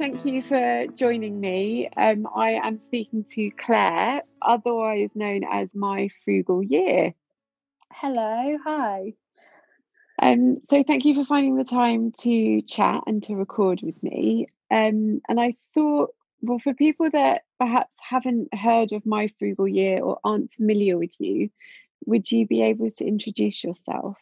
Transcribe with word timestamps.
Thank 0.00 0.24
you 0.24 0.40
for 0.40 0.86
joining 0.96 1.38
me. 1.38 1.86
Um, 1.94 2.26
I 2.34 2.52
am 2.52 2.78
speaking 2.78 3.22
to 3.32 3.50
Clare, 3.50 4.22
otherwise 4.40 5.10
known 5.14 5.42
as 5.44 5.68
My 5.74 6.08
Frugal 6.24 6.62
Year. 6.62 7.12
Hello, 7.92 8.56
hi. 8.64 9.12
Um, 10.22 10.54
so, 10.70 10.82
thank 10.84 11.04
you 11.04 11.14
for 11.14 11.26
finding 11.26 11.56
the 11.56 11.64
time 11.64 12.12
to 12.20 12.62
chat 12.62 13.02
and 13.06 13.22
to 13.24 13.36
record 13.36 13.80
with 13.82 14.02
me. 14.02 14.46
Um, 14.70 15.20
and 15.28 15.38
I 15.38 15.56
thought, 15.74 16.14
well, 16.40 16.60
for 16.60 16.72
people 16.72 17.10
that 17.10 17.42
perhaps 17.58 17.92
haven't 18.00 18.54
heard 18.54 18.92
of 18.92 19.04
My 19.04 19.28
Frugal 19.38 19.68
Year 19.68 20.02
or 20.02 20.18
aren't 20.24 20.50
familiar 20.54 20.96
with 20.96 21.12
you, 21.18 21.50
would 22.06 22.32
you 22.32 22.46
be 22.46 22.62
able 22.62 22.90
to 22.92 23.04
introduce 23.04 23.62
yourself? 23.62 24.16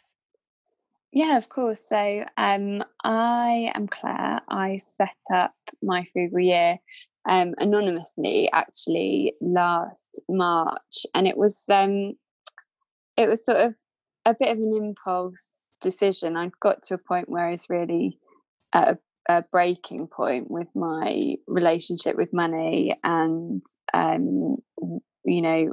Yeah, 1.12 1.38
of 1.38 1.48
course. 1.48 1.88
So 1.88 2.24
um, 2.36 2.84
I 3.02 3.72
am 3.74 3.88
Clare. 3.88 4.40
I 4.48 4.78
set 4.78 5.16
up 5.34 5.54
my 5.82 6.06
frugal 6.12 6.40
year 6.40 6.78
um, 7.26 7.54
anonymously, 7.58 8.50
actually, 8.52 9.34
last 9.40 10.20
March, 10.28 11.06
and 11.14 11.26
it 11.26 11.36
was 11.36 11.64
um, 11.70 12.14
it 13.16 13.28
was 13.28 13.44
sort 13.44 13.58
of 13.58 13.74
a 14.26 14.34
bit 14.34 14.50
of 14.52 14.58
an 14.58 14.72
impulse 14.76 15.70
decision. 15.80 16.36
I 16.36 16.50
got 16.60 16.82
to 16.84 16.94
a 16.94 16.98
point 16.98 17.28
where 17.28 17.46
I 17.46 17.52
was 17.52 17.70
really 17.70 18.18
at 18.74 18.98
a, 19.28 19.34
a 19.38 19.44
breaking 19.50 20.08
point 20.08 20.50
with 20.50 20.68
my 20.74 21.36
relationship 21.46 22.16
with 22.16 22.34
money, 22.34 22.98
and 23.02 23.62
um, 23.94 24.54
you 25.24 25.42
know, 25.42 25.72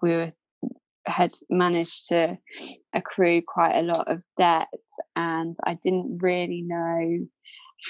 we 0.00 0.10
were 0.10 0.30
had 1.06 1.32
managed 1.50 2.08
to 2.08 2.38
accrue 2.94 3.42
quite 3.42 3.76
a 3.76 3.82
lot 3.82 4.08
of 4.08 4.22
debt 4.36 4.68
and 5.16 5.56
I 5.64 5.74
didn't 5.82 6.18
really 6.22 6.62
know 6.62 7.26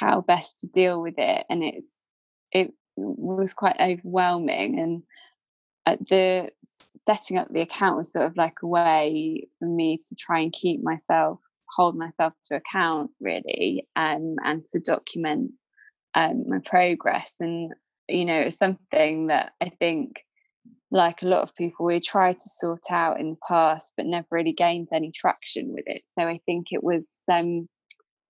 how 0.00 0.20
best 0.22 0.60
to 0.60 0.66
deal 0.66 1.00
with 1.00 1.14
it 1.18 1.46
and 1.48 1.62
it's 1.62 2.04
it 2.50 2.72
was 2.96 3.54
quite 3.54 3.76
overwhelming 3.80 4.78
and 4.78 5.02
at 5.86 5.98
the 6.08 6.50
setting 7.06 7.38
up 7.38 7.48
the 7.50 7.60
account 7.60 7.96
was 7.96 8.12
sort 8.12 8.26
of 8.26 8.36
like 8.36 8.56
a 8.62 8.66
way 8.66 9.46
for 9.58 9.66
me 9.66 10.00
to 10.08 10.14
try 10.14 10.40
and 10.40 10.52
keep 10.52 10.82
myself 10.82 11.38
hold 11.76 11.96
myself 11.96 12.32
to 12.44 12.56
account 12.56 13.10
really 13.20 13.86
um, 13.96 14.36
and 14.44 14.66
to 14.66 14.78
document 14.78 15.52
um, 16.14 16.44
my 16.48 16.58
progress 16.64 17.36
and 17.40 17.72
you 18.08 18.24
know 18.24 18.38
it's 18.38 18.56
something 18.56 19.28
that 19.28 19.52
i 19.60 19.68
think 19.68 20.23
like 20.94 21.22
a 21.22 21.26
lot 21.26 21.42
of 21.42 21.54
people, 21.56 21.84
we 21.84 21.98
tried 21.98 22.38
to 22.38 22.48
sort 22.48 22.84
out 22.90 23.18
in 23.18 23.30
the 23.30 23.36
past, 23.46 23.92
but 23.96 24.06
never 24.06 24.28
really 24.30 24.52
gained 24.52 24.88
any 24.92 25.10
traction 25.10 25.72
with 25.72 25.82
it. 25.86 26.02
So 26.16 26.26
I 26.26 26.40
think 26.46 26.68
it 26.70 26.84
was 26.84 27.04
um, 27.30 27.68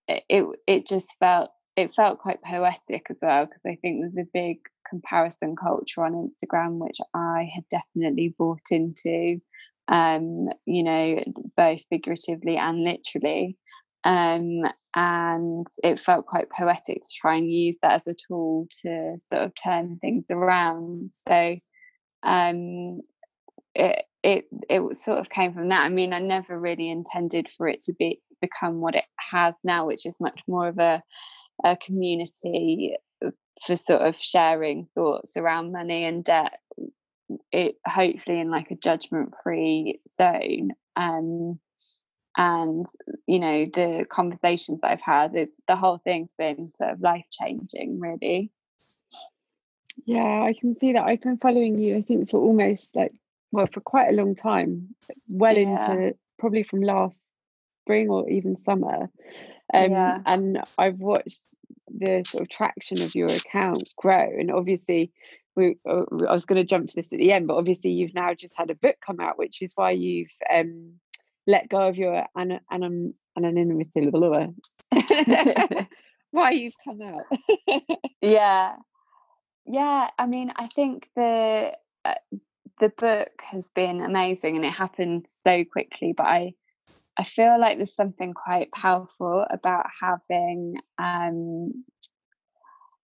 it 0.09 0.47
it 0.67 0.89
just 0.89 1.15
felt 1.21 1.51
it 1.77 1.93
felt 1.93 2.21
quite 2.21 2.43
poetic 2.43 3.07
as 3.11 3.19
well 3.21 3.45
because 3.45 3.61
I 3.67 3.77
think 3.83 4.01
there's 4.01 4.27
a 4.27 4.31
big 4.33 4.59
comparison 4.89 5.57
culture 5.57 6.05
on 6.05 6.13
Instagram 6.13 6.79
which 6.79 6.99
I 7.15 7.51
had 7.55 7.65
definitely 7.69 8.35
bought 8.39 8.71
into, 8.71 9.41
um, 9.89 10.49
you 10.65 10.85
know, 10.85 11.23
both 11.57 11.83
figuratively 11.91 12.57
and 12.57 12.83
literally. 12.83 13.59
Um, 14.05 14.63
and 14.95 15.67
it 15.83 15.99
felt 15.99 16.27
quite 16.27 16.51
poetic 16.51 17.03
to 17.03 17.09
try 17.21 17.37
and 17.37 17.53
use 17.53 17.77
that 17.83 17.95
as 17.95 18.07
a 18.07 18.15
tool 18.15 18.69
to 18.83 19.19
sort 19.19 19.43
of 19.43 19.53
turn 19.63 19.99
things 20.01 20.27
around. 20.31 21.11
So 21.13 21.57
um, 22.25 23.01
it, 23.75 24.05
it 24.23 24.47
it 24.71 24.97
sort 24.97 25.19
of 25.19 25.29
came 25.29 25.53
from 25.53 25.69
that. 25.69 25.85
I 25.85 25.89
mean, 25.89 26.13
I 26.13 26.19
never 26.21 26.59
really 26.59 26.91
intended 26.91 27.49
for 27.57 27.69
it 27.69 27.83
to 27.83 27.95
be 27.95 28.21
become 28.41 28.81
what 28.81 28.95
it 28.95 29.05
has 29.31 29.55
now, 29.65 29.87
which 29.87 30.07
is 30.07 30.21
much 30.21 30.41
more 30.49 30.69
of 30.69 30.79
a 30.79 31.03
a 31.65 31.77
community 31.77 32.97
for 33.67 33.77
sort 33.77 34.03
of 34.03 34.19
sharing 34.19 34.89
thoughts 34.95 35.37
around 35.37 35.73
money 35.73 36.05
and 36.05 36.25
debt. 36.25 36.59
It 37.53 37.77
hopefully 37.87 38.41
in 38.41 38.51
like 38.51 38.71
a 38.71 38.77
judgment 38.77 39.35
free 39.43 40.01
zone. 40.17 40.71
Um, 40.97 41.59
and 42.37 42.87
you 43.27 43.39
know 43.39 43.65
the 43.65 44.07
conversations 44.11 44.81
I've 44.83 45.03
had, 45.03 45.33
it's 45.35 45.61
the 45.69 45.77
whole 45.77 45.99
thing's 45.99 46.35
been 46.37 46.73
sort 46.75 46.91
of 46.91 47.01
life 47.01 47.27
changing, 47.31 48.01
really. 48.01 48.51
Yeah, 50.07 50.43
I 50.43 50.55
can 50.59 50.79
see 50.79 50.93
that. 50.93 51.05
I've 51.05 51.23
been 51.23 51.39
following 51.39 51.79
you, 51.79 51.97
I 51.97 52.03
think, 52.03 52.31
for 52.31 52.41
almost 52.41 52.95
like, 52.95 53.13
well, 53.53 53.69
for 53.73 53.81
quite 53.81 54.09
a 54.09 54.17
long 54.17 54.35
time, 54.35 54.95
well 55.31 55.57
yeah. 55.57 55.93
into 55.93 56.17
probably 56.39 56.63
from 56.63 56.83
last 56.83 57.21
spring 57.83 58.11
or 58.11 58.29
even 58.29 58.57
summer. 58.65 59.11
Um, 59.73 59.91
yeah. 59.91 60.21
And 60.27 60.59
I've 60.79 60.99
watched 60.99 61.43
the 61.89 62.25
sort 62.27 62.43
of 62.43 62.49
traction 62.49 63.01
of 63.03 63.15
your 63.15 63.29
account 63.29 63.89
grow. 63.97 64.29
And 64.39 64.51
obviously, 64.51 65.13
we, 65.57 65.77
uh, 65.89 66.03
I 66.29 66.33
was 66.33 66.45
going 66.45 66.61
to 66.61 66.65
jump 66.65 66.89
to 66.89 66.95
this 66.95 67.13
at 67.13 67.19
the 67.19 67.33
end, 67.33 67.47
but 67.47 67.57
obviously, 67.57 67.91
you've 67.91 68.15
now 68.15 68.35
just 68.35 68.55
had 68.57 68.71
a 68.71 68.77
book 68.77 68.97
come 69.05 69.21
out, 69.21 69.39
which 69.39 69.63
is 69.63 69.73
why 69.75 69.93
you've 69.93 70.33
um, 70.53 70.95
let 71.47 71.69
go 71.69 71.89
of 71.89 71.97
your 71.97 72.27
an- 72.35 72.61
an- 72.71 73.15
anonymity. 73.37 74.11
why 76.31 76.51
you've 76.51 76.75
come 76.85 77.01
out. 77.01 77.25
yeah 78.21 78.75
yeah 79.67 80.09
i 80.19 80.27
mean 80.27 80.53
i 80.57 80.67
think 80.67 81.09
the 81.17 81.73
uh, 82.05 82.15
the 82.81 82.89
book 82.91 83.43
has 83.51 83.71
been 83.71 84.01
amazing 84.01 84.57
and 84.57 84.65
it 84.65 84.73
happened 84.73 85.27
so 85.29 85.65
quickly 85.65 86.13
but 86.13 86.27
i 86.27 86.53
i 87.19 87.25
feel 87.25 87.59
like 87.59 87.77
there's 87.77 87.95
something 87.95 88.35
quite 88.35 88.71
powerful 88.73 89.45
about 89.51 89.87
having 90.01 90.77
um 90.99 91.85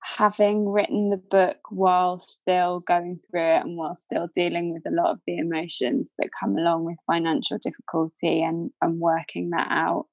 having 0.03 0.69
written 0.69 1.11
the 1.11 1.17
book 1.19 1.59
while 1.71 2.19
still 2.19 2.81
going 2.81 3.17
through 3.17 3.43
it 3.43 3.65
and 3.65 3.77
while 3.77 3.95
still 3.95 4.29
dealing 4.35 4.73
with 4.73 4.83
a 4.87 4.95
lot 4.95 5.11
of 5.11 5.21
the 5.27 5.37
emotions 5.37 6.11
that 6.19 6.31
come 6.39 6.57
along 6.57 6.85
with 6.85 6.97
financial 7.07 7.59
difficulty 7.59 8.43
and 8.43 8.71
and 8.81 8.99
working 8.99 9.51
that 9.51 9.69
out. 9.71 10.07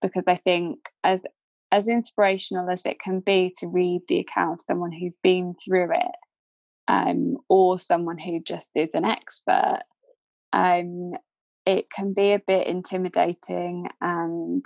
Because 0.00 0.24
i 0.26 0.36
think 0.36 0.88
as 1.02 1.26
as 1.74 1.88
inspirational 1.88 2.70
as 2.70 2.86
it 2.86 3.00
can 3.00 3.18
be 3.18 3.52
to 3.58 3.66
read 3.66 4.00
the 4.06 4.20
account 4.20 4.52
of 4.52 4.60
someone 4.60 4.92
who's 4.92 5.16
been 5.24 5.56
through 5.64 5.90
it 5.90 6.14
um, 6.86 7.36
or 7.48 7.80
someone 7.80 8.16
who 8.16 8.40
just 8.40 8.70
is 8.76 8.94
an 8.94 9.04
expert, 9.04 9.80
um, 10.52 11.14
it 11.66 11.90
can 11.90 12.12
be 12.12 12.32
a 12.32 12.42
bit 12.46 12.68
intimidating. 12.68 13.88
And 14.00 14.64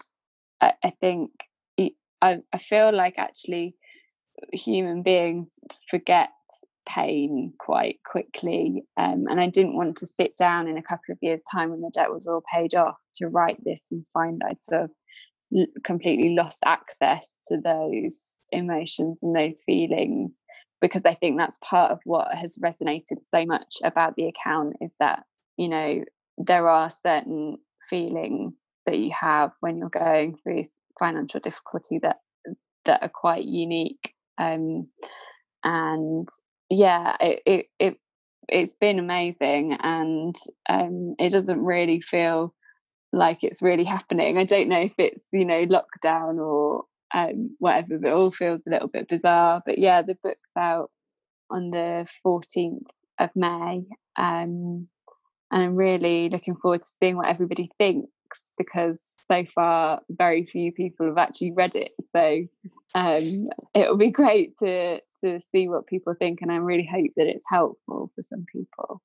I, 0.61 0.75
I 0.85 0.91
think 1.01 1.31
I, 2.21 2.41
I 2.53 2.59
feel 2.59 2.95
like 2.95 3.15
actually 3.17 3.75
human 4.53 5.03
beings 5.03 5.59
forget 5.89 6.29
pain 6.87 7.55
quite 7.59 8.01
quickly. 8.05 8.85
Um, 8.99 9.25
and 9.31 9.41
I 9.41 9.47
didn't 9.47 9.77
want 9.77 9.97
to 9.99 10.07
sit 10.07 10.37
down 10.37 10.69
in 10.69 10.77
a 10.77 10.83
couple 10.83 11.13
of 11.13 11.19
years' 11.23 11.43
time 11.51 11.71
when 11.71 11.81
the 11.81 11.91
debt 11.95 12.13
was 12.13 12.27
all 12.27 12.43
paid 12.53 12.75
off 12.75 12.97
to 13.15 13.29
write 13.29 13.65
this 13.65 13.85
and 13.91 14.05
find 14.13 14.43
I'd 14.45 14.63
sort 14.63 14.83
of 14.83 14.91
completely 15.85 16.35
lost 16.35 16.59
access 16.65 17.37
to 17.49 17.59
those 17.59 18.37
emotions 18.53 19.21
and 19.23 19.35
those 19.35 19.63
feelings 19.65 20.41
because 20.81 21.05
I 21.05 21.15
think 21.15 21.39
that's 21.39 21.59
part 21.63 21.91
of 21.91 22.01
what 22.05 22.35
has 22.35 22.59
resonated 22.59 23.19
so 23.29 23.45
much 23.45 23.77
about 23.83 24.15
the 24.17 24.27
account 24.27 24.77
is 24.81 24.93
that 25.01 25.25
you 25.57 25.69
know 25.69 26.05
there 26.37 26.69
are 26.69 26.91
certain 26.91 27.59
feelings 27.89 28.55
that 28.87 28.99
you 28.99 29.11
have 29.19 29.51
when 29.61 29.79
you're 29.79 29.89
going 29.89 30.37
through 30.43 30.65
financial 30.99 31.41
difficulty 31.41 31.99
that 32.03 32.17
that 32.85 33.03
are 33.03 33.11
quite 33.13 33.45
unique 33.45 34.15
um, 34.39 34.89
and 35.65 36.29
yeah 36.71 37.17
it, 37.21 37.43
it, 37.45 37.67
it 37.79 37.97
it's 38.49 38.75
been 38.77 38.99
amazing 38.99 39.77
and 39.83 40.35
um, 40.69 41.15
it 41.19 41.31
doesn't 41.31 41.63
really 41.63 42.01
feel 42.01 42.55
like 43.13 43.45
it's 43.45 43.63
really 43.63 43.85
happening. 43.85 44.39
I 44.39 44.45
don't 44.45 44.69
know 44.69 44.81
if 44.81 44.95
it's, 44.99 45.27
you 45.33 45.45
know, 45.45 45.67
lockdown 45.67 46.39
or 46.39 46.85
um, 47.15 47.57
whatever, 47.59 47.99
but 47.99 48.09
it 48.09 48.15
all 48.15 48.33
feels 48.33 48.67
a 48.67 48.71
little 48.71 48.89
bit 48.89 49.09
bizarre. 49.09 49.63
But 49.65 49.79
yeah, 49.79 50.03
the 50.03 50.17
book's 50.23 50.51
out 50.57 50.91
on 51.51 51.71
the 51.71 52.07
14th 52.25 52.87
of 53.19 53.31
May. 53.35 53.85
Um, 54.17 54.89
and 55.51 55.63
I'm 55.63 55.77
really 55.77 56.29
looking 56.29 56.57
forward 56.57 56.83
to 56.83 56.89
seeing 57.01 57.17
what 57.17 57.29
everybody 57.29 57.71
thinks 57.79 58.09
because 58.59 59.01
so 59.27 59.45
far 59.47 60.01
very 60.11 60.45
few 60.45 60.73
people 60.73 61.07
have 61.07 61.19
actually 61.19 61.53
read 61.53 61.75
it. 61.75 61.93
So 62.15 62.45
um, 62.95 63.49
it'll 63.75 63.97
be 63.97 64.11
great 64.11 64.59
to 64.59 65.01
to 65.23 65.41
see 65.41 65.69
what 65.69 65.87
people 65.87 66.15
think, 66.15 66.43
and 66.43 66.53
I 66.53 66.57
really 66.57 66.89
hope 66.91 67.11
that 67.17 67.27
it's 67.27 67.45
helpful 67.49 68.11
for 68.15 68.23
some 68.23 68.47
people. 68.53 69.03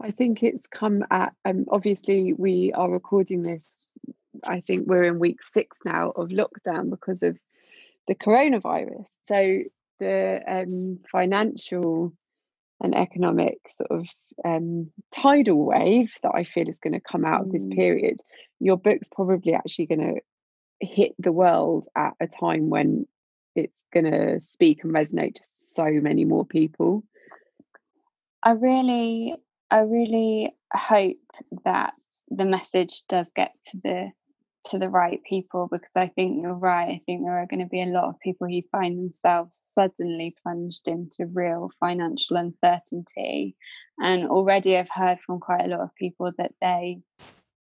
I 0.00 0.10
think 0.10 0.42
it's 0.42 0.66
come 0.66 1.04
at, 1.10 1.34
um, 1.44 1.66
obviously, 1.70 2.32
we 2.32 2.72
are 2.72 2.90
recording 2.90 3.42
this. 3.42 3.96
I 4.44 4.60
think 4.60 4.86
we're 4.86 5.04
in 5.04 5.18
week 5.18 5.40
six 5.42 5.78
now 5.84 6.10
of 6.10 6.28
lockdown 6.28 6.90
because 6.90 7.22
of 7.22 7.38
the 8.08 8.14
coronavirus. 8.14 9.06
So 9.26 9.60
the 10.00 10.40
um, 10.46 10.98
financial 11.10 12.12
and 12.82 12.94
economic 12.94 13.58
sort 13.68 13.90
of 13.90 14.08
um, 14.44 14.90
tidal 15.12 15.64
wave 15.64 16.12
that 16.22 16.32
I 16.34 16.44
feel 16.44 16.68
is 16.68 16.78
going 16.82 16.92
to 16.92 17.00
come 17.00 17.24
out 17.24 17.42
mm. 17.42 17.46
of 17.46 17.52
this 17.52 17.66
mm. 17.66 17.76
period, 17.76 18.18
your 18.60 18.76
book's 18.76 19.08
probably 19.08 19.54
actually 19.54 19.86
going 19.86 20.00
to 20.00 20.20
hit 20.80 21.14
the 21.18 21.32
world 21.32 21.86
at 21.96 22.14
a 22.20 22.26
time 22.26 22.68
when 22.68 23.06
it's 23.54 23.84
going 23.92 24.10
to 24.10 24.40
speak 24.40 24.84
and 24.84 24.92
resonate 24.92 25.36
to 25.36 25.42
so 25.58 25.84
many 25.84 26.24
more 26.24 26.44
people 26.44 27.02
i 28.42 28.52
really 28.52 29.34
i 29.70 29.80
really 29.80 30.54
hope 30.72 31.16
that 31.64 31.94
the 32.28 32.44
message 32.44 33.02
does 33.08 33.32
get 33.32 33.54
to 33.70 33.80
the 33.82 34.12
to 34.70 34.78
the 34.78 34.88
right 34.88 35.20
people 35.28 35.68
because 35.70 35.96
I 35.96 36.08
think 36.08 36.40
you're 36.40 36.56
right. 36.56 36.88
I 36.88 37.00
think 37.04 37.22
there 37.22 37.38
are 37.38 37.46
going 37.46 37.60
to 37.60 37.66
be 37.66 37.82
a 37.82 37.86
lot 37.86 38.08
of 38.08 38.20
people 38.20 38.48
who 38.48 38.62
find 38.72 38.98
themselves 38.98 39.60
suddenly 39.62 40.34
plunged 40.42 40.88
into 40.88 41.26
real 41.34 41.70
financial 41.80 42.36
uncertainty. 42.36 43.56
And 43.98 44.28
already 44.28 44.76
I've 44.76 44.90
heard 44.90 45.18
from 45.20 45.40
quite 45.40 45.64
a 45.64 45.68
lot 45.68 45.80
of 45.80 45.94
people 45.96 46.32
that 46.38 46.52
they 46.60 47.00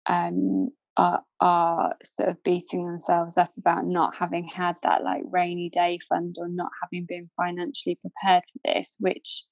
um, 0.06 0.70
are, 0.96 1.22
are 1.40 1.94
sort 2.04 2.28
of 2.28 2.42
beating 2.44 2.86
themselves 2.86 3.36
up 3.36 3.52
about 3.58 3.86
not 3.86 4.14
having 4.16 4.46
had 4.46 4.76
that 4.82 5.02
like 5.02 5.22
rainy 5.30 5.70
day 5.70 5.98
fund 6.08 6.36
or 6.38 6.48
not 6.48 6.70
having 6.82 7.06
been 7.08 7.30
financially 7.36 7.98
prepared 8.00 8.44
for 8.50 8.58
this, 8.64 8.96
which 9.00 9.44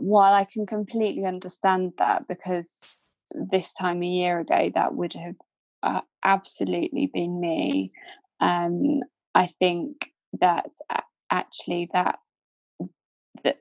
while 0.00 0.32
I 0.32 0.44
can 0.44 0.66
completely 0.66 1.24
understand 1.24 1.92
that 1.98 2.26
because 2.28 2.80
this 3.34 3.72
time 3.74 4.02
a 4.02 4.06
year 4.06 4.40
ago 4.40 4.70
that 4.74 4.94
would 4.94 5.14
have 5.14 5.34
uh, 5.82 6.00
absolutely 6.24 7.10
been 7.12 7.40
me. 7.40 7.92
Um, 8.40 9.00
I 9.34 9.52
think 9.58 10.10
that 10.40 10.70
actually 11.30 11.88
that, 11.92 12.18
that 13.44 13.56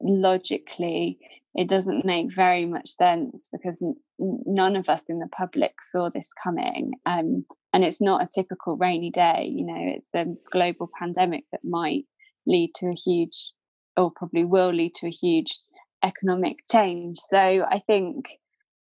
logically 0.00 1.18
it 1.54 1.68
doesn't 1.68 2.04
make 2.04 2.34
very 2.34 2.64
much 2.64 2.88
sense 2.88 3.48
because 3.52 3.82
n- 3.82 3.96
none 4.18 4.76
of 4.76 4.88
us 4.88 5.02
in 5.08 5.18
the 5.18 5.28
public 5.28 5.74
saw 5.82 6.08
this 6.08 6.32
coming 6.32 6.92
um, 7.06 7.42
and 7.72 7.84
it's 7.84 8.00
not 8.00 8.22
a 8.22 8.28
typical 8.32 8.76
rainy 8.76 9.10
day 9.10 9.50
you 9.52 9.66
know 9.66 9.76
it's 9.76 10.14
a 10.14 10.24
global 10.50 10.88
pandemic 10.98 11.44
that 11.52 11.60
might 11.64 12.04
lead 12.46 12.72
to 12.74 12.86
a 12.86 12.94
huge 12.94 13.52
or 13.96 14.10
probably 14.10 14.44
will 14.44 14.70
lead 14.70 14.94
to 14.94 15.06
a 15.06 15.10
huge 15.10 15.58
economic 16.02 16.58
change. 16.70 17.18
So 17.18 17.38
i 17.38 17.82
think 17.86 18.38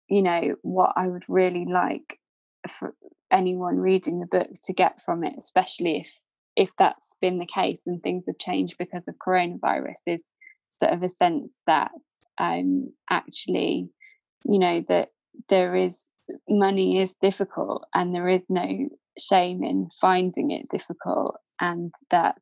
you 0.09 0.23
know 0.23 0.57
what 0.63 0.93
i 0.97 1.07
would 1.07 1.25
really 1.29 1.67
like 1.67 2.19
for 2.67 2.95
anyone 3.31 3.77
reading 3.77 4.21
the 4.21 4.27
book 4.27 4.49
to 4.65 4.73
get 4.73 5.01
from 5.03 5.25
it, 5.25 5.35
especially 5.39 5.99
if 6.01 6.09
if 6.57 6.71
that's 6.77 7.15
been 7.21 7.39
the 7.39 7.47
case 7.47 7.83
and 7.87 8.03
things 8.03 8.25
have 8.27 8.39
changed 8.39 8.79
because 8.79 9.07
of 9.07 9.15
coronavirus, 9.25 9.95
is 10.09 10.29
sort 10.83 10.93
of 10.93 11.05
a 11.05 11.09
sense 11.09 11.63
that 11.69 11.93
um, 12.39 12.93
actually, 13.09 13.89
you 14.45 14.59
know, 14.59 14.85
that 14.89 15.11
there 15.49 15.77
is 15.77 16.07
money 16.49 17.01
is 17.01 17.15
difficult 17.21 17.87
and 17.95 18.13
there 18.13 18.29
is 18.29 18.45
no 18.49 18.89
shame 19.17 19.63
in 19.63 19.89
finding 20.01 20.51
it 20.51 20.69
difficult 20.69 21.37
and 21.61 21.93
that 22.11 22.37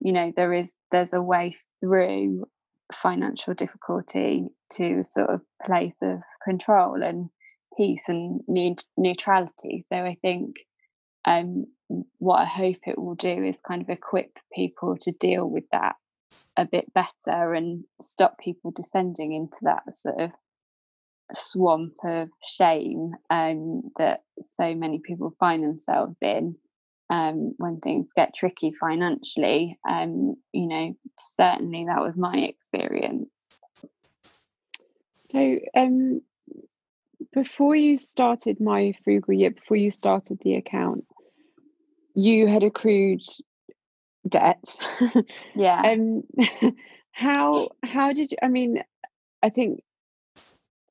you 0.00 0.12
know 0.12 0.32
there 0.34 0.52
is 0.52 0.74
there's 0.90 1.12
a 1.12 1.22
way 1.22 1.54
through 1.80 2.44
financial 2.92 3.54
difficulty 3.54 4.46
to 4.70 5.02
sort 5.04 5.30
of 5.30 5.40
place 5.64 5.94
of 6.02 6.20
control 6.44 7.02
and 7.02 7.30
peace 7.76 8.08
and 8.08 8.40
neutrality. 8.96 9.84
So 9.88 9.96
I 9.96 10.16
think 10.20 10.56
um, 11.24 11.66
what 12.18 12.40
I 12.40 12.44
hope 12.44 12.78
it 12.86 12.98
will 12.98 13.14
do 13.14 13.44
is 13.44 13.58
kind 13.66 13.82
of 13.82 13.88
equip 13.88 14.38
people 14.54 14.96
to 15.02 15.12
deal 15.12 15.48
with 15.48 15.64
that 15.72 15.96
a 16.56 16.66
bit 16.66 16.92
better 16.92 17.54
and 17.54 17.84
stop 18.00 18.38
people 18.38 18.70
descending 18.70 19.32
into 19.32 19.58
that 19.62 19.82
sort 19.92 20.20
of 20.20 20.30
swamp 21.32 21.94
of 22.04 22.28
shame 22.44 23.12
um, 23.30 23.82
that 23.98 24.22
so 24.56 24.74
many 24.74 24.98
people 24.98 25.34
find 25.38 25.62
themselves 25.62 26.16
in 26.20 26.54
um, 27.10 27.54
when 27.58 27.80
things 27.80 28.06
get 28.16 28.34
tricky 28.34 28.72
financially. 28.72 29.78
Um, 29.86 30.36
you 30.52 30.68
know, 30.68 30.96
certainly 31.18 31.86
that 31.86 32.00
was 32.00 32.16
my 32.16 32.36
experience. 32.36 33.28
So, 35.20 35.58
um, 35.74 36.22
before 37.32 37.74
you 37.74 37.96
started 37.96 38.60
my 38.60 38.94
frugal 39.04 39.34
year, 39.34 39.50
before 39.50 39.76
you 39.76 39.90
started 39.90 40.38
the 40.42 40.54
account, 40.54 41.04
you 42.14 42.46
had 42.46 42.62
accrued 42.62 43.22
debt. 44.26 44.64
Yeah. 45.54 45.82
um, 45.82 46.22
how 47.10 47.68
how 47.82 48.12
did 48.12 48.30
you? 48.30 48.38
I 48.42 48.48
mean, 48.48 48.82
I 49.42 49.50
think, 49.50 49.82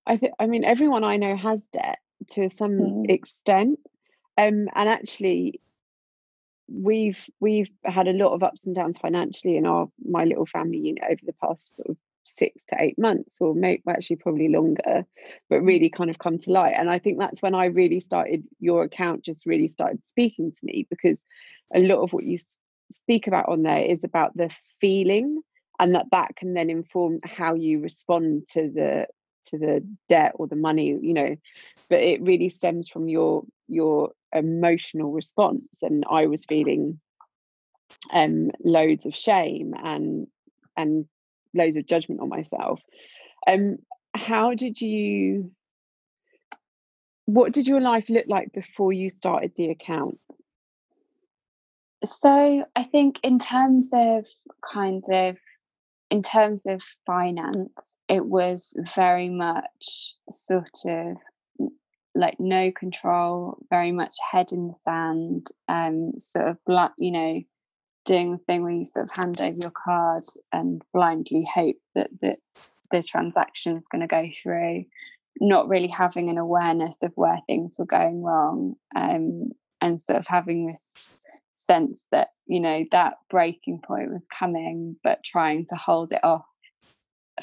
I 0.05 0.17
think, 0.17 0.33
I 0.37 0.47
mean, 0.47 0.65
everyone 0.65 1.03
I 1.03 1.17
know 1.17 1.35
has 1.35 1.61
debt 1.71 1.99
to 2.31 2.49
some 2.49 2.73
mm. 2.73 3.09
extent, 3.09 3.79
um, 4.37 4.67
and 4.75 4.89
actually, 4.89 5.61
we've 6.71 7.29
we've 7.39 7.69
had 7.83 8.07
a 8.07 8.13
lot 8.13 8.33
of 8.33 8.43
ups 8.43 8.61
and 8.65 8.75
downs 8.75 8.97
financially 8.97 9.57
in 9.57 9.65
our 9.65 9.87
my 10.05 10.23
little 10.23 10.45
family 10.45 10.81
unit 10.83 11.03
over 11.09 11.21
the 11.23 11.33
past 11.33 11.75
sort 11.77 11.89
of 11.89 11.97
six 12.23 12.61
to 12.67 12.75
eight 12.79 12.97
months 12.97 13.37
or 13.39 13.55
maybe 13.55 13.81
actually 13.89 14.15
probably 14.15 14.49
longer 14.49 15.05
but 15.49 15.59
mm. 15.59 15.67
really 15.67 15.89
kind 15.89 16.09
of 16.09 16.19
come 16.19 16.37
to 16.37 16.51
light 16.51 16.73
and 16.77 16.89
i 16.89 16.99
think 16.99 17.17
that's 17.17 17.41
when 17.41 17.55
i 17.55 17.65
really 17.65 17.99
started 17.99 18.43
your 18.59 18.83
account 18.83 19.23
just 19.23 19.45
really 19.45 19.67
started 19.67 20.05
speaking 20.05 20.51
to 20.51 20.59
me 20.63 20.85
because 20.89 21.19
a 21.73 21.79
lot 21.79 22.01
of 22.01 22.13
what 22.13 22.23
you 22.23 22.37
speak 22.91 23.27
about 23.27 23.49
on 23.49 23.63
there 23.63 23.83
is 23.83 24.03
about 24.03 24.35
the 24.35 24.49
feeling 24.79 25.41
and 25.79 25.95
that 25.95 26.05
that 26.11 26.29
can 26.37 26.53
then 26.53 26.69
inform 26.69 27.17
how 27.25 27.53
you 27.53 27.79
respond 27.79 28.47
to 28.47 28.69
the 28.69 29.07
to 29.45 29.57
the 29.57 29.83
debt 30.07 30.33
or 30.35 30.47
the 30.47 30.55
money 30.55 30.97
you 31.01 31.13
know 31.13 31.35
but 31.89 31.99
it 31.99 32.21
really 32.21 32.49
stems 32.49 32.89
from 32.89 33.07
your 33.07 33.43
your 33.69 34.11
emotional 34.33 35.11
response 35.11 35.79
and 35.81 36.03
i 36.09 36.25
was 36.25 36.45
feeling 36.45 36.99
um 38.13 38.51
loads 38.63 39.05
of 39.05 39.15
shame 39.15 39.73
and 39.83 40.27
and 40.77 41.05
loads 41.53 41.75
of 41.75 41.85
judgment 41.85 42.21
on 42.21 42.29
myself. 42.29 42.81
Um, 43.47 43.77
how 44.13 44.53
did 44.53 44.81
you? 44.81 45.51
What 47.25 47.53
did 47.53 47.67
your 47.67 47.81
life 47.81 48.09
look 48.09 48.25
like 48.27 48.51
before 48.53 48.91
you 48.91 49.09
started 49.09 49.51
the 49.55 49.69
account? 49.69 50.19
So 52.03 52.65
I 52.75 52.83
think 52.83 53.19
in 53.23 53.37
terms 53.37 53.91
of 53.93 54.25
kind 54.63 55.03
of 55.11 55.37
in 56.09 56.23
terms 56.23 56.65
of 56.65 56.81
finance, 57.05 57.97
it 58.07 58.25
was 58.25 58.73
very 58.95 59.29
much 59.29 60.15
sort 60.29 60.79
of 60.85 61.17
like 62.15 62.39
no 62.39 62.71
control, 62.71 63.57
very 63.69 63.91
much 63.91 64.15
head 64.31 64.51
in 64.51 64.67
the 64.67 64.75
sand, 64.83 65.47
um, 65.67 66.13
sort 66.17 66.47
of 66.47 66.57
blunt, 66.65 66.93
you 66.97 67.11
know, 67.11 67.41
doing 68.05 68.31
the 68.31 68.37
thing 68.39 68.63
where 68.63 68.71
you 68.71 68.85
sort 68.85 69.05
of 69.09 69.15
hand 69.15 69.39
over 69.41 69.55
your 69.55 69.71
card 69.85 70.23
and 70.51 70.81
blindly 70.93 71.47
hope 71.53 71.77
that, 71.95 72.09
that 72.21 72.37
the 72.91 73.03
transaction 73.03 73.77
is 73.77 73.87
going 73.87 74.01
to 74.01 74.07
go 74.07 74.27
through, 74.41 74.83
not 75.39 75.67
really 75.67 75.87
having 75.87 76.29
an 76.29 76.37
awareness 76.37 76.97
of 77.03 77.11
where 77.15 77.39
things 77.47 77.75
were 77.77 77.85
going 77.85 78.23
wrong, 78.23 78.75
um, 78.95 79.49
and 79.81 80.01
sort 80.01 80.19
of 80.19 80.27
having 80.27 80.67
this 80.67 80.95
sense 81.53 82.05
that 82.11 82.29
you 82.47 82.59
know 82.59 82.83
that 82.91 83.15
breaking 83.29 83.79
point 83.79 84.11
was 84.11 84.25
coming, 84.33 84.95
but 85.03 85.23
trying 85.23 85.65
to 85.67 85.75
hold 85.75 86.11
it 86.11 86.23
off 86.23 86.45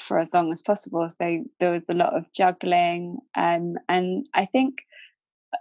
for 0.01 0.19
as 0.19 0.33
long 0.35 0.53
as 0.53 0.63
possible. 0.63 1.09
So 1.09 1.45
there 1.61 1.73
was 1.73 1.89
a 1.89 1.97
lot 1.97 2.15
of 2.17 2.33
juggling, 2.33 3.19
um, 3.37 3.75
and 3.89 4.27
I 4.35 4.47
think 4.47 4.79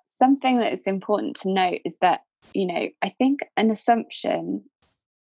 something 0.07 0.59
that 0.59 0.73
is 0.73 0.87
important 0.87 1.35
to 1.37 1.51
note 1.51 1.81
is 1.85 1.97
that 1.99 2.21
you 2.53 2.67
know 2.67 2.87
I 3.01 3.09
think 3.17 3.41
an 3.57 3.71
assumption 3.71 4.63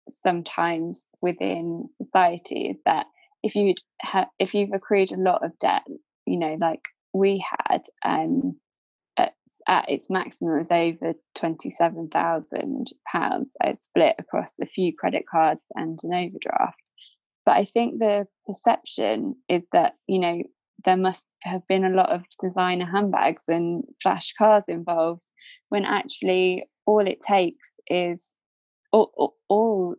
sometimes 0.08 1.06
within 1.20 1.88
society 2.02 2.68
is 2.68 2.76
that 2.84 3.06
if 3.42 3.54
you 3.54 3.74
ha- 4.02 4.30
if 4.38 4.54
you've 4.54 4.72
accrued 4.72 5.12
a 5.12 5.16
lot 5.16 5.44
of 5.44 5.58
debt, 5.58 5.82
you 6.26 6.38
know, 6.38 6.56
like 6.60 6.82
we 7.12 7.44
had, 7.68 7.82
um, 8.04 8.56
at, 9.16 9.34
at 9.66 9.88
its 9.88 10.10
maximum 10.10 10.54
it 10.54 10.58
was 10.58 10.70
over 10.70 11.14
twenty 11.34 11.70
seven 11.70 12.08
thousand 12.08 12.88
pounds. 13.10 13.54
I 13.62 13.74
split 13.74 14.16
across 14.18 14.52
a 14.60 14.66
few 14.66 14.92
credit 14.96 15.24
cards 15.30 15.66
and 15.74 15.98
an 16.02 16.14
overdraft. 16.14 16.87
But 17.48 17.56
I 17.56 17.64
think 17.64 17.98
the 17.98 18.26
perception 18.46 19.34
is 19.48 19.68
that 19.72 19.94
you 20.06 20.18
know 20.18 20.42
there 20.84 20.98
must 20.98 21.28
have 21.44 21.66
been 21.66 21.82
a 21.82 21.96
lot 21.96 22.10
of 22.10 22.20
designer 22.38 22.84
handbags 22.84 23.44
and 23.48 23.84
flash 24.02 24.34
cars 24.34 24.66
involved, 24.68 25.24
when 25.70 25.86
actually 25.86 26.68
all 26.84 27.06
it 27.06 27.20
takes 27.26 27.72
is 27.86 28.36
all, 28.92 29.34
all 29.48 29.96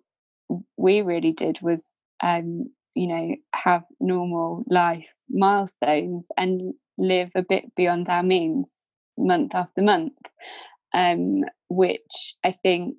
we 0.77 1.01
really 1.01 1.31
did 1.31 1.57
was 1.63 1.83
um, 2.21 2.65
you 2.93 3.07
know 3.07 3.35
have 3.55 3.83
normal 3.99 4.63
life 4.69 5.09
milestones 5.31 6.27
and 6.37 6.75
live 6.99 7.31
a 7.33 7.41
bit 7.41 7.65
beyond 7.75 8.09
our 8.09 8.21
means 8.21 8.69
month 9.17 9.55
after 9.55 9.81
month 9.81 10.13
um, 10.93 11.41
which 11.69 12.35
i 12.43 12.51
think 12.51 12.95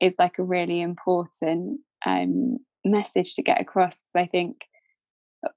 is 0.00 0.16
like 0.18 0.38
a 0.38 0.44
really 0.44 0.80
important 0.80 1.78
um, 2.04 2.58
message 2.90 3.34
to 3.34 3.42
get 3.42 3.60
across 3.60 4.02
because 4.02 4.24
i 4.24 4.26
think 4.26 4.66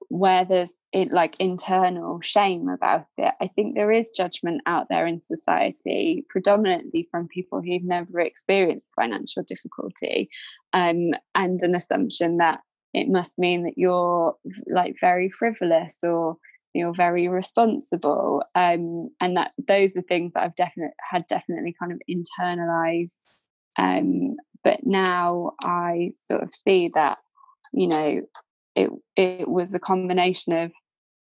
where 0.08 0.44
there's 0.44 0.84
it 0.92 1.10
like 1.10 1.36
internal 1.38 2.20
shame 2.20 2.68
about 2.68 3.06
it 3.18 3.34
i 3.40 3.46
think 3.48 3.74
there 3.74 3.92
is 3.92 4.10
judgment 4.10 4.60
out 4.66 4.86
there 4.88 5.06
in 5.06 5.20
society 5.20 6.24
predominantly 6.28 7.08
from 7.10 7.28
people 7.28 7.60
who've 7.60 7.82
never 7.82 8.20
experienced 8.20 8.92
financial 8.94 9.42
difficulty 9.42 10.28
um, 10.72 11.10
and 11.34 11.62
an 11.62 11.74
assumption 11.74 12.36
that 12.36 12.60
it 12.92 13.08
must 13.08 13.38
mean 13.38 13.64
that 13.64 13.78
you're 13.78 14.36
like 14.66 14.94
very 15.00 15.30
frivolous 15.30 15.98
or 16.02 16.36
you're 16.74 16.94
very 16.94 17.26
responsible 17.28 18.42
um, 18.54 19.08
and 19.20 19.36
that 19.36 19.52
those 19.66 19.96
are 19.96 20.02
things 20.02 20.32
that 20.32 20.42
i've 20.42 20.56
definitely 20.56 20.94
had 21.10 21.26
definitely 21.28 21.74
kind 21.78 21.92
of 21.92 22.00
internalized 22.08 23.26
um, 23.78 24.36
but 24.64 24.80
now 24.84 25.52
i 25.64 26.12
sort 26.16 26.42
of 26.42 26.52
see 26.52 26.88
that 26.94 27.18
you 27.72 27.88
know 27.88 28.22
it 28.74 28.90
it 29.16 29.48
was 29.48 29.74
a 29.74 29.78
combination 29.78 30.52
of 30.52 30.72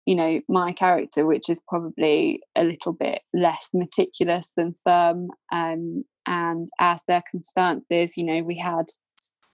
you 0.06 0.16
know 0.16 0.42
my 0.48 0.74
character 0.74 1.26
which 1.26 1.50
is 1.50 1.62
probably 1.68 2.42
a 2.56 2.64
little 2.64 2.94
bit 2.94 3.22
less 3.34 3.70
meticulous 3.74 4.54
than 4.56 4.74
some 4.74 5.28
um, 5.52 6.04
and 6.26 6.68
our 6.80 6.98
circumstances 7.06 8.18
you 8.18 8.26
know 8.26 8.40
we 8.48 8.58
had 8.58 8.86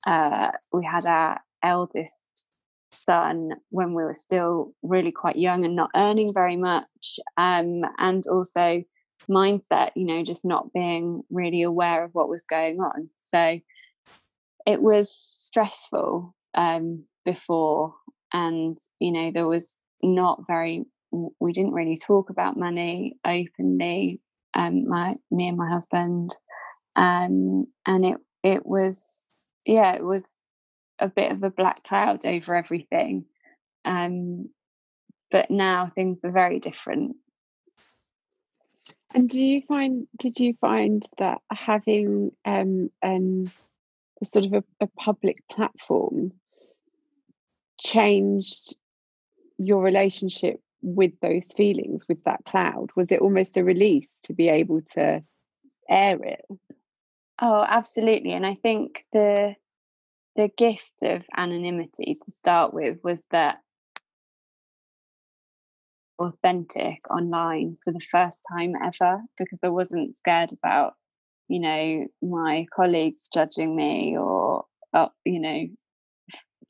uh, 0.07 0.51
we 0.73 0.83
had 0.85 1.05
our 1.05 1.39
eldest 1.63 2.47
son 2.91 3.51
when 3.69 3.93
we 3.93 4.03
were 4.03 4.13
still 4.13 4.73
really 4.81 5.11
quite 5.11 5.35
young 5.35 5.65
and 5.65 5.75
not 5.75 5.91
earning 5.95 6.33
very 6.33 6.55
much 6.55 7.19
um, 7.37 7.81
and 7.97 8.25
also 8.27 8.83
mindset 9.27 9.91
you 9.95 10.05
know 10.05 10.23
just 10.23 10.45
not 10.45 10.71
being 10.73 11.23
really 11.29 11.61
aware 11.61 12.03
of 12.03 12.13
what 12.13 12.29
was 12.29 12.43
going 12.43 12.79
on. 12.79 13.09
So 13.21 13.59
it 14.65 14.81
was 14.81 15.11
stressful 15.11 16.35
um, 16.53 17.03
before 17.25 17.93
and 18.33 18.77
you 18.99 19.11
know 19.11 19.31
there 19.31 19.47
was 19.47 19.77
not 20.03 20.45
very 20.47 20.85
we 21.39 21.51
didn't 21.51 21.73
really 21.73 21.97
talk 21.97 22.29
about 22.29 22.57
money 22.57 23.17
openly 23.25 24.21
um 24.53 24.87
my 24.87 25.15
me 25.31 25.47
and 25.47 25.57
my 25.57 25.67
husband 25.67 26.35
um 26.95 27.65
and 27.85 28.05
it 28.05 28.17
it 28.43 28.65
was 28.65 29.31
yeah 29.65 29.93
it 29.93 30.03
was 30.03 30.37
a 30.99 31.07
bit 31.07 31.31
of 31.31 31.43
a 31.43 31.49
black 31.49 31.83
cloud 31.83 32.25
over 32.25 32.55
everything 32.55 33.25
um 33.85 34.47
but 35.31 35.49
now 35.49 35.91
things 35.95 36.19
are 36.23 36.31
very 36.31 36.59
different 36.59 37.15
and 39.13 39.29
do 39.29 39.41
you 39.41 39.61
find 39.67 40.07
did 40.17 40.39
you 40.39 40.55
find 40.61 41.03
that 41.17 41.39
having 41.51 42.31
um 42.45 42.89
an 43.01 43.51
sort 44.23 44.45
of 44.45 44.53
a, 44.53 44.63
a 44.81 44.87
public 44.87 45.37
platform 45.49 46.33
changed 47.79 48.75
your 49.57 49.81
relationship 49.81 50.59
with 50.81 51.11
those 51.21 51.51
feelings 51.53 52.05
with 52.07 52.23
that 52.23 52.43
cloud? 52.45 52.89
Was 52.95 53.11
it 53.11 53.21
almost 53.21 53.57
a 53.57 53.63
release 53.63 54.09
to 54.23 54.33
be 54.33 54.49
able 54.49 54.81
to 54.93 55.23
air 55.89 56.17
it? 56.23 56.45
Oh 57.41 57.65
absolutely 57.67 58.31
and 58.31 58.45
i 58.45 58.55
think 58.55 59.03
the 59.13 59.55
the 60.35 60.49
gift 60.57 61.03
of 61.03 61.23
anonymity 61.35 62.17
to 62.23 62.31
start 62.31 62.73
with 62.73 62.99
was 63.03 63.25
that 63.31 63.59
authentic 66.19 66.97
online 67.09 67.75
for 67.83 67.93
the 67.93 67.99
first 67.99 68.45
time 68.51 68.73
ever 68.83 69.21
because 69.37 69.59
I 69.63 69.69
wasn't 69.69 70.17
scared 70.17 70.51
about, 70.53 70.93
you 71.47 71.59
know, 71.59 72.07
my 72.21 72.67
colleagues 72.75 73.29
judging 73.33 73.75
me 73.75 74.17
or, 74.17 74.65
uh, 74.93 75.07
you 75.25 75.41
know, 75.41 75.67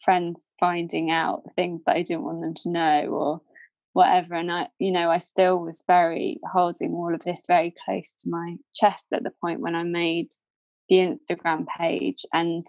friends 0.05 0.51
finding 0.59 1.11
out 1.11 1.43
things 1.55 1.81
that 1.85 1.95
I 1.95 2.03
didn't 2.03 2.23
want 2.23 2.41
them 2.41 2.53
to 2.55 2.69
know 2.69 3.05
or 3.09 3.41
whatever. 3.93 4.35
And 4.35 4.51
I, 4.51 4.67
you 4.79 4.91
know, 4.91 5.09
I 5.09 5.17
still 5.17 5.59
was 5.59 5.83
very 5.87 6.39
holding 6.49 6.93
all 6.93 7.13
of 7.13 7.21
this 7.21 7.45
very 7.47 7.73
close 7.85 8.15
to 8.21 8.29
my 8.29 8.55
chest 8.73 9.07
at 9.13 9.23
the 9.23 9.31
point 9.41 9.61
when 9.61 9.75
I 9.75 9.83
made 9.83 10.29
the 10.89 10.97
Instagram 10.97 11.65
page 11.77 12.25
and 12.33 12.65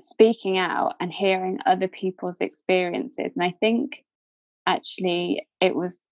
speaking 0.00 0.58
out 0.58 0.94
and 1.00 1.12
hearing 1.12 1.58
other 1.66 1.88
people's 1.88 2.40
experiences. 2.40 3.32
And 3.34 3.44
I 3.44 3.54
think 3.60 4.04
actually 4.66 5.46
it 5.60 5.74
was 5.74 6.02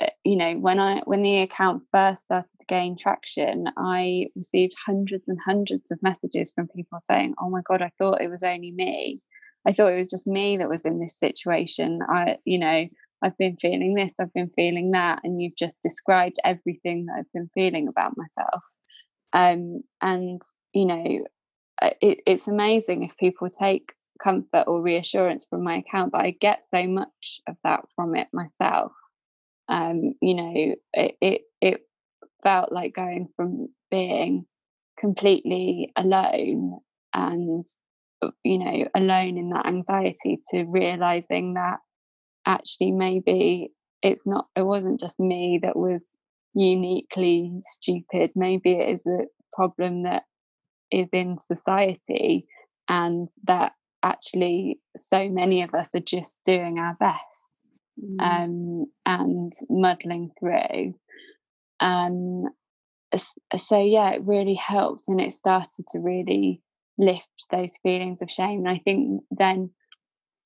uh, 0.00 0.06
you 0.24 0.36
know 0.36 0.54
when 0.54 0.78
i 0.78 1.00
when 1.04 1.22
the 1.22 1.42
account 1.42 1.82
first 1.92 2.22
started 2.22 2.58
to 2.58 2.66
gain 2.66 2.96
traction 2.96 3.66
i 3.76 4.26
received 4.36 4.74
hundreds 4.86 5.28
and 5.28 5.38
hundreds 5.44 5.90
of 5.90 6.02
messages 6.02 6.52
from 6.54 6.68
people 6.68 6.98
saying 7.10 7.34
oh 7.40 7.50
my 7.50 7.60
god 7.66 7.82
i 7.82 7.90
thought 7.98 8.20
it 8.20 8.30
was 8.30 8.42
only 8.42 8.72
me. 8.72 9.20
I 9.64 9.72
thought 9.72 9.92
it 9.92 9.98
was 9.98 10.10
just 10.10 10.26
me 10.26 10.56
that 10.56 10.68
was 10.68 10.84
in 10.84 10.98
this 10.98 11.16
situation. 11.16 12.00
I 12.08 12.36
you 12.44 12.58
know 12.58 12.86
i've 13.24 13.38
been 13.38 13.56
feeling 13.56 13.94
this 13.94 14.18
i've 14.18 14.32
been 14.32 14.50
feeling 14.56 14.90
that 14.90 15.20
and 15.22 15.40
you've 15.40 15.54
just 15.54 15.80
described 15.80 16.36
everything 16.44 17.06
that 17.06 17.18
i've 17.18 17.32
been 17.32 17.50
feeling 17.54 17.86
about 17.88 18.16
myself. 18.16 18.62
Um, 19.32 19.82
and 20.00 20.42
you 20.72 20.86
know 20.86 21.24
uh, 21.80 21.90
it, 22.00 22.20
it's 22.26 22.48
amazing 22.48 23.02
if 23.02 23.16
people 23.16 23.48
take 23.48 23.92
comfort 24.22 24.64
or 24.66 24.80
reassurance 24.80 25.46
from 25.46 25.64
my 25.64 25.76
account, 25.76 26.12
but 26.12 26.22
I 26.22 26.30
get 26.30 26.64
so 26.68 26.86
much 26.86 27.40
of 27.48 27.56
that 27.64 27.80
from 27.96 28.14
it 28.16 28.28
myself. 28.32 28.92
Um, 29.68 30.14
you 30.20 30.34
know, 30.34 30.74
it, 30.92 31.16
it 31.20 31.42
it 31.60 31.86
felt 32.42 32.72
like 32.72 32.94
going 32.94 33.28
from 33.36 33.68
being 33.90 34.46
completely 34.98 35.92
alone 35.96 36.78
and 37.14 37.66
uh, 38.22 38.30
you 38.44 38.58
know 38.58 38.88
alone 38.94 39.38
in 39.38 39.50
that 39.50 39.66
anxiety 39.66 40.40
to 40.50 40.64
realizing 40.64 41.54
that 41.54 41.78
actually 42.46 42.92
maybe 42.92 43.70
it's 44.02 44.26
not 44.26 44.46
it 44.56 44.62
wasn't 44.62 45.00
just 45.00 45.18
me 45.20 45.58
that 45.62 45.76
was 45.76 46.04
uniquely 46.54 47.52
stupid 47.60 48.30
maybe 48.36 48.72
it 48.72 49.00
is 49.00 49.06
a 49.06 49.24
problem 49.54 50.02
that 50.02 50.24
is 50.90 51.08
in 51.12 51.38
society 51.38 52.46
and 52.88 53.28
that 53.44 53.72
actually 54.02 54.80
so 54.96 55.28
many 55.28 55.62
of 55.62 55.74
us 55.74 55.94
are 55.94 56.00
just 56.00 56.38
doing 56.44 56.78
our 56.78 56.96
best 56.98 57.62
mm. 58.02 58.20
um, 58.20 58.86
and 59.06 59.52
muddling 59.68 60.30
through. 60.38 60.94
Um, 61.80 62.44
so 63.56 63.82
yeah, 63.82 64.10
it 64.10 64.22
really 64.24 64.54
helped, 64.54 65.08
and 65.08 65.20
it 65.20 65.32
started 65.32 65.84
to 65.92 65.98
really 65.98 66.62
lift 66.98 67.28
those 67.50 67.76
feelings 67.82 68.22
of 68.22 68.30
shame. 68.30 68.60
And 68.60 68.68
I 68.68 68.78
think 68.78 69.22
then, 69.30 69.70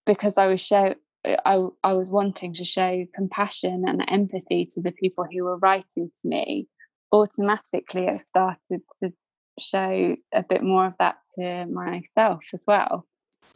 because 0.04 0.38
I 0.38 0.46
was 0.46 0.60
show, 0.60 0.94
I 1.24 1.66
I 1.82 1.92
was 1.92 2.10
wanting 2.10 2.54
to 2.54 2.64
show 2.64 3.04
compassion 3.14 3.84
and 3.86 4.02
empathy 4.08 4.66
to 4.74 4.82
the 4.82 4.92
people 4.92 5.26
who 5.30 5.44
were 5.44 5.58
writing 5.58 6.10
to 6.22 6.28
me. 6.28 6.68
Automatically, 7.12 8.08
I 8.08 8.14
started 8.14 8.80
to 9.00 9.12
show 9.60 10.16
a 10.34 10.42
bit 10.42 10.62
more 10.62 10.84
of 10.84 10.96
that 10.98 11.16
to 11.38 11.66
myself 11.66 12.44
as 12.52 12.64
well. 12.66 13.06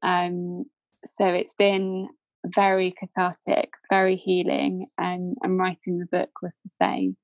Um, 0.02 0.64
so 1.04 1.26
it's 1.26 1.54
been 1.54 2.08
very 2.46 2.92
cathartic, 2.92 3.74
very 3.90 4.16
healing, 4.16 4.86
um, 4.98 5.34
and 5.42 5.58
writing 5.58 5.98
the 5.98 6.06
book 6.06 6.30
was 6.42 6.56
the 6.64 6.70
same. 6.80 7.16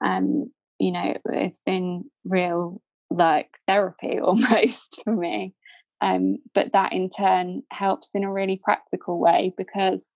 Um, 0.00 0.50
you 0.78 0.92
know, 0.92 1.16
it's 1.26 1.60
been 1.64 2.04
real 2.24 2.80
like 3.10 3.56
therapy 3.66 4.18
almost 4.22 5.00
for 5.04 5.14
me. 5.14 5.54
Um, 6.00 6.38
but 6.52 6.72
that 6.72 6.92
in 6.92 7.10
turn 7.10 7.62
helps 7.70 8.14
in 8.14 8.24
a 8.24 8.32
really 8.32 8.60
practical 8.62 9.20
way 9.20 9.54
because 9.56 10.10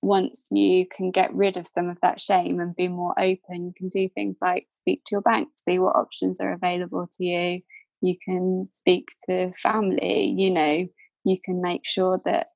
once 0.00 0.48
you 0.50 0.86
can 0.86 1.10
get 1.10 1.32
rid 1.34 1.56
of 1.56 1.66
some 1.66 1.88
of 1.88 1.98
that 2.02 2.20
shame 2.20 2.60
and 2.60 2.74
be 2.74 2.88
more 2.88 3.14
open, 3.18 3.66
you 3.66 3.72
can 3.76 3.88
do 3.88 4.08
things 4.08 4.36
like 4.40 4.66
speak 4.70 5.04
to 5.04 5.12
your 5.12 5.20
bank, 5.20 5.48
to 5.54 5.62
see 5.62 5.78
what 5.78 5.96
options 5.96 6.40
are 6.40 6.52
available 6.52 7.06
to 7.18 7.24
you. 7.24 7.60
You 8.00 8.16
can 8.24 8.64
speak 8.66 9.08
to 9.28 9.52
family, 9.52 10.34
you 10.36 10.50
know, 10.50 10.86
you 11.24 11.38
can 11.40 11.60
make 11.60 11.86
sure 11.86 12.20
that 12.24 12.48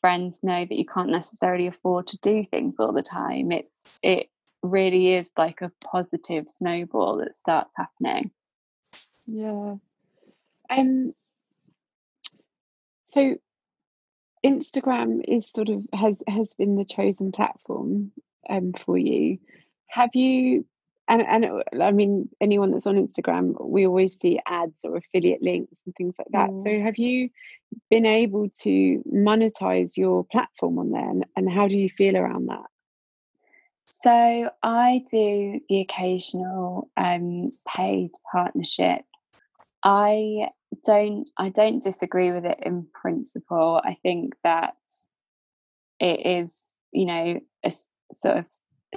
friends 0.00 0.40
know 0.42 0.64
that 0.64 0.76
you 0.76 0.84
can't 0.84 1.10
necessarily 1.10 1.66
afford 1.66 2.06
to 2.08 2.18
do 2.18 2.44
things 2.44 2.74
all 2.78 2.92
the 2.92 3.02
time. 3.02 3.52
It's 3.52 3.98
it 4.02 4.28
really 4.62 5.14
is 5.14 5.30
like 5.36 5.62
a 5.62 5.72
positive 5.84 6.48
snowball 6.48 7.18
that 7.18 7.34
starts 7.34 7.72
happening. 7.76 8.30
Yeah. 9.26 9.76
Um 10.68 11.14
so 13.04 13.36
instagram 14.46 15.20
is 15.28 15.50
sort 15.50 15.68
of 15.68 15.84
has 15.92 16.22
has 16.26 16.54
been 16.54 16.74
the 16.76 16.84
chosen 16.84 17.30
platform 17.30 18.12
um 18.48 18.72
for 18.72 18.96
you. 18.96 19.38
Have 19.88 20.14
you 20.14 20.64
and 21.10 21.22
and 21.22 21.44
uh, 21.44 21.84
I 21.84 21.90
mean 21.90 22.28
anyone 22.40 22.70
that's 22.70 22.86
on 22.86 22.96
Instagram, 22.96 23.54
we 23.60 23.86
always 23.86 24.18
see 24.18 24.40
ads 24.46 24.84
or 24.84 24.96
affiliate 24.96 25.42
links 25.42 25.76
and 25.84 25.94
things 25.96 26.14
like 26.18 26.28
that. 26.30 26.50
Mm. 26.50 26.62
So 26.62 26.80
have 26.80 26.96
you 26.96 27.28
been 27.90 28.06
able 28.06 28.48
to 28.62 29.02
monetize 29.12 29.96
your 29.96 30.24
platform 30.24 30.78
on 30.78 30.92
there, 30.92 31.10
and, 31.10 31.26
and 31.36 31.50
how 31.50 31.68
do 31.68 31.76
you 31.76 31.90
feel 31.90 32.16
around 32.16 32.46
that? 32.46 32.64
So 33.90 34.50
I 34.62 35.04
do 35.10 35.60
the 35.68 35.80
occasional 35.80 36.88
um, 36.96 37.46
paid 37.76 38.10
partnership. 38.30 39.02
I 39.84 40.50
don't 40.86 41.28
I 41.36 41.48
don't 41.48 41.82
disagree 41.82 42.30
with 42.30 42.44
it 42.46 42.60
in 42.62 42.86
principle. 42.94 43.80
I 43.84 43.96
think 44.02 44.34
that 44.44 44.76
it 45.98 46.24
is 46.24 46.62
you 46.92 47.06
know 47.06 47.40
a 47.64 47.72
sort 48.12 48.38
of 48.38 48.46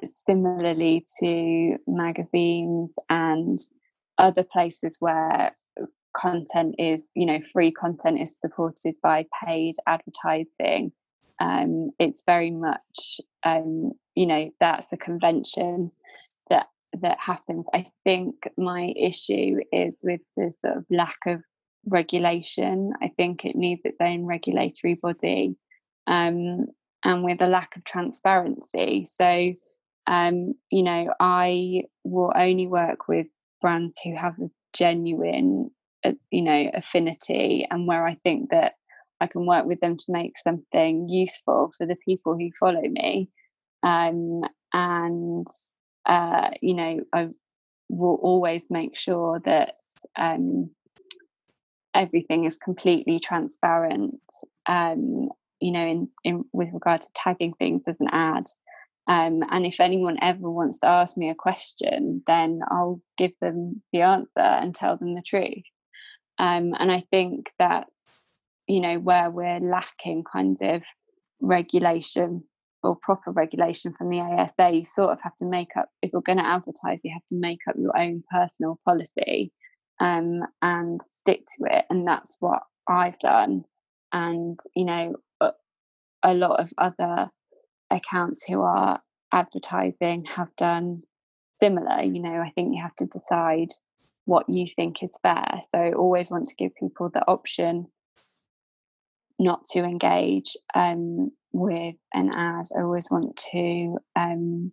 similarly 0.05 1.05
to 1.19 1.77
magazines 1.87 2.91
and 3.09 3.59
other 4.17 4.43
places 4.43 4.97
where 4.99 5.55
content 6.15 6.75
is 6.77 7.09
you 7.15 7.25
know 7.25 7.39
free 7.51 7.71
content 7.71 8.19
is 8.19 8.37
supported 8.39 8.93
by 9.01 9.25
paid 9.43 9.75
advertising 9.87 10.91
um, 11.39 11.89
it's 11.97 12.23
very 12.25 12.51
much 12.51 13.19
um, 13.43 13.91
you 14.15 14.27
know 14.27 14.51
that's 14.59 14.93
a 14.93 14.97
convention 14.97 15.89
that 16.49 16.67
that 17.01 17.17
happens. 17.19 17.67
I 17.73 17.87
think 18.03 18.47
my 18.57 18.93
issue 18.95 19.57
is 19.71 19.99
with 20.03 20.21
the 20.37 20.51
sort 20.51 20.77
of 20.77 20.85
lack 20.89 21.17
of 21.25 21.41
regulation. 21.85 22.93
I 23.01 23.09
think 23.09 23.45
it 23.45 23.55
needs 23.55 23.81
its 23.83 23.97
own 23.99 24.25
regulatory 24.25 24.95
body 24.95 25.55
um, 26.07 26.67
and 27.03 27.23
with 27.23 27.41
a 27.41 27.47
lack 27.47 27.75
of 27.75 27.83
transparency. 27.83 29.05
So 29.05 29.53
um, 30.07 30.53
you 30.69 30.83
know 30.83 31.13
i 31.19 31.83
will 32.03 32.31
only 32.35 32.67
work 32.67 33.07
with 33.07 33.27
brands 33.61 33.95
who 34.03 34.15
have 34.15 34.37
a 34.39 34.49
genuine 34.73 35.69
uh, 36.03 36.11
you 36.31 36.41
know 36.41 36.69
affinity 36.73 37.65
and 37.69 37.87
where 37.87 38.05
i 38.05 38.15
think 38.23 38.49
that 38.49 38.73
i 39.21 39.27
can 39.27 39.45
work 39.45 39.65
with 39.65 39.79
them 39.79 39.97
to 39.97 40.05
make 40.09 40.37
something 40.37 41.07
useful 41.07 41.71
for 41.77 41.85
the 41.85 41.97
people 42.05 42.37
who 42.37 42.49
follow 42.59 42.81
me. 42.81 43.29
Um, 43.83 44.41
and 44.73 45.47
uh, 46.05 46.49
you 46.61 46.73
know 46.73 46.99
i 47.13 47.29
will 47.89 48.17
always 48.21 48.65
make 48.69 48.97
sure 48.97 49.39
that 49.45 49.75
um, 50.17 50.69
everything 51.93 52.45
is 52.45 52.57
completely 52.57 53.19
transparent 53.19 54.19
um, 54.65 55.29
you 55.59 55.71
know 55.71 55.85
in, 55.85 56.09
in 56.23 56.43
with 56.53 56.69
regard 56.73 57.01
to 57.01 57.07
tagging 57.13 57.51
things 57.51 57.83
as 57.87 58.01
an 58.01 58.07
ad 58.11 58.45
um, 59.07 59.43
and 59.51 59.65
if 59.65 59.79
anyone 59.81 60.15
ever 60.21 60.49
wants 60.49 60.79
to 60.79 60.87
ask 60.87 61.17
me 61.17 61.29
a 61.29 61.35
question, 61.35 62.23
then 62.25 62.61
I'll 62.69 63.01
give 63.17 63.33
them 63.41 63.81
the 63.91 64.01
answer 64.01 64.29
and 64.35 64.73
tell 64.73 64.97
them 64.97 65.15
the 65.15 65.21
truth. 65.21 65.63
Um, 66.39 66.73
and 66.79 66.91
I 66.91 67.03
think 67.11 67.51
that's, 67.59 67.89
you 68.67 68.79
know, 68.79 68.99
where 68.99 69.29
we're 69.29 69.59
lacking 69.59 70.23
kind 70.23 70.57
of 70.61 70.83
regulation 71.41 72.43
or 72.81 72.95
proper 72.95 73.31
regulation 73.31 73.93
from 73.97 74.09
the 74.09 74.21
ASA. 74.21 74.71
You 74.71 74.85
sort 74.85 75.11
of 75.11 75.21
have 75.21 75.35
to 75.37 75.45
make 75.45 75.75
up, 75.77 75.89
if 76.01 76.11
you're 76.13 76.21
going 76.21 76.37
to 76.37 76.45
advertise, 76.45 77.01
you 77.03 77.11
have 77.13 77.25
to 77.27 77.35
make 77.35 77.59
up 77.67 77.75
your 77.77 77.97
own 77.97 78.23
personal 78.31 78.79
policy 78.85 79.51
um, 79.99 80.41
and 80.61 81.01
stick 81.11 81.43
to 81.57 81.75
it. 81.75 81.85
And 81.89 82.07
that's 82.07 82.37
what 82.39 82.63
I've 82.87 83.19
done. 83.19 83.65
And, 84.13 84.59
you 84.75 84.85
know, 84.85 85.15
a, 85.41 85.51
a 86.23 86.33
lot 86.33 86.59
of 86.61 86.71
other 86.77 87.29
accounts 87.89 88.43
who 88.43 88.61
are 88.61 89.01
advertising 89.31 90.25
have 90.25 90.55
done 90.55 91.03
similar. 91.59 92.01
You 92.01 92.21
know, 92.21 92.41
I 92.41 92.51
think 92.55 92.75
you 92.75 92.81
have 92.81 92.95
to 92.97 93.05
decide 93.05 93.69
what 94.25 94.49
you 94.49 94.67
think 94.67 95.03
is 95.03 95.17
fair. 95.21 95.61
So 95.69 95.93
always 95.93 96.31
want 96.31 96.47
to 96.47 96.55
give 96.55 96.75
people 96.75 97.09
the 97.13 97.27
option 97.27 97.87
not 99.39 99.65
to 99.71 99.79
engage 99.83 100.55
um, 100.75 101.31
with 101.51 101.95
an 102.13 102.31
ad. 102.33 102.65
I 102.77 102.81
always 102.81 103.09
want 103.11 103.35
to 103.51 103.97
um, 104.15 104.71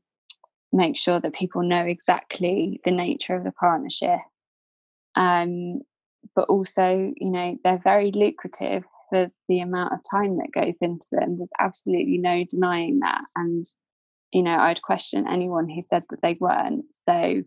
make 0.72 0.96
sure 0.96 1.20
that 1.20 1.34
people 1.34 1.62
know 1.62 1.80
exactly 1.80 2.80
the 2.84 2.90
nature 2.90 3.34
of 3.34 3.44
the 3.44 3.52
partnership. 3.52 4.20
Um, 5.16 5.80
but 6.36 6.48
also, 6.48 7.12
you 7.16 7.30
know, 7.30 7.58
they're 7.64 7.80
very 7.82 8.12
lucrative 8.12 8.84
for 9.10 9.28
the 9.48 9.60
amount 9.60 9.92
of 9.92 10.00
time 10.10 10.38
that 10.38 10.52
goes 10.54 10.76
into 10.80 11.06
them. 11.12 11.36
There's 11.36 11.50
absolutely 11.58 12.18
no 12.18 12.44
denying 12.48 13.00
that. 13.00 13.22
And, 13.36 13.66
you 14.32 14.42
know, 14.42 14.56
I'd 14.56 14.82
question 14.82 15.26
anyone 15.28 15.68
who 15.68 15.82
said 15.82 16.04
that 16.10 16.22
they 16.22 16.36
weren't. 16.40 16.84
So, 17.04 17.42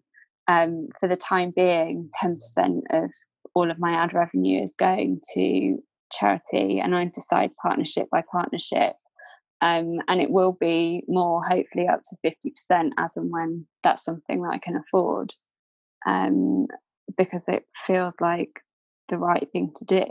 um, 0.47 0.89
for 0.99 1.07
the 1.07 1.15
time 1.15 1.53
being, 1.55 2.09
10% 2.21 2.81
of 2.91 3.11
all 3.55 3.71
of 3.71 3.79
my 3.79 3.93
ad 3.93 4.13
revenue 4.13 4.61
is 4.61 4.75
going 4.77 5.21
to 5.33 5.77
charity, 6.11 6.79
and 6.79 6.95
I 6.95 7.05
decide 7.05 7.51
partnership 7.61 8.07
by 8.11 8.23
partnership. 8.31 8.93
Um, 9.61 9.99
and 10.09 10.21
it 10.21 10.29
will 10.29 10.57
be 10.59 11.03
more, 11.07 11.41
hopefully, 11.41 11.87
up 11.87 12.01
to 12.09 12.17
50% 12.25 12.91
as 12.97 13.15
and 13.15 13.31
when 13.31 13.65
that's 13.81 14.03
something 14.03 14.41
that 14.41 14.49
I 14.49 14.57
can 14.57 14.75
afford, 14.75 15.33
um, 16.05 16.67
because 17.17 17.45
it 17.47 17.63
feels 17.73 18.15
like 18.19 18.59
the 19.09 19.17
right 19.17 19.47
thing 19.53 19.71
to 19.75 19.85
do. 19.85 20.05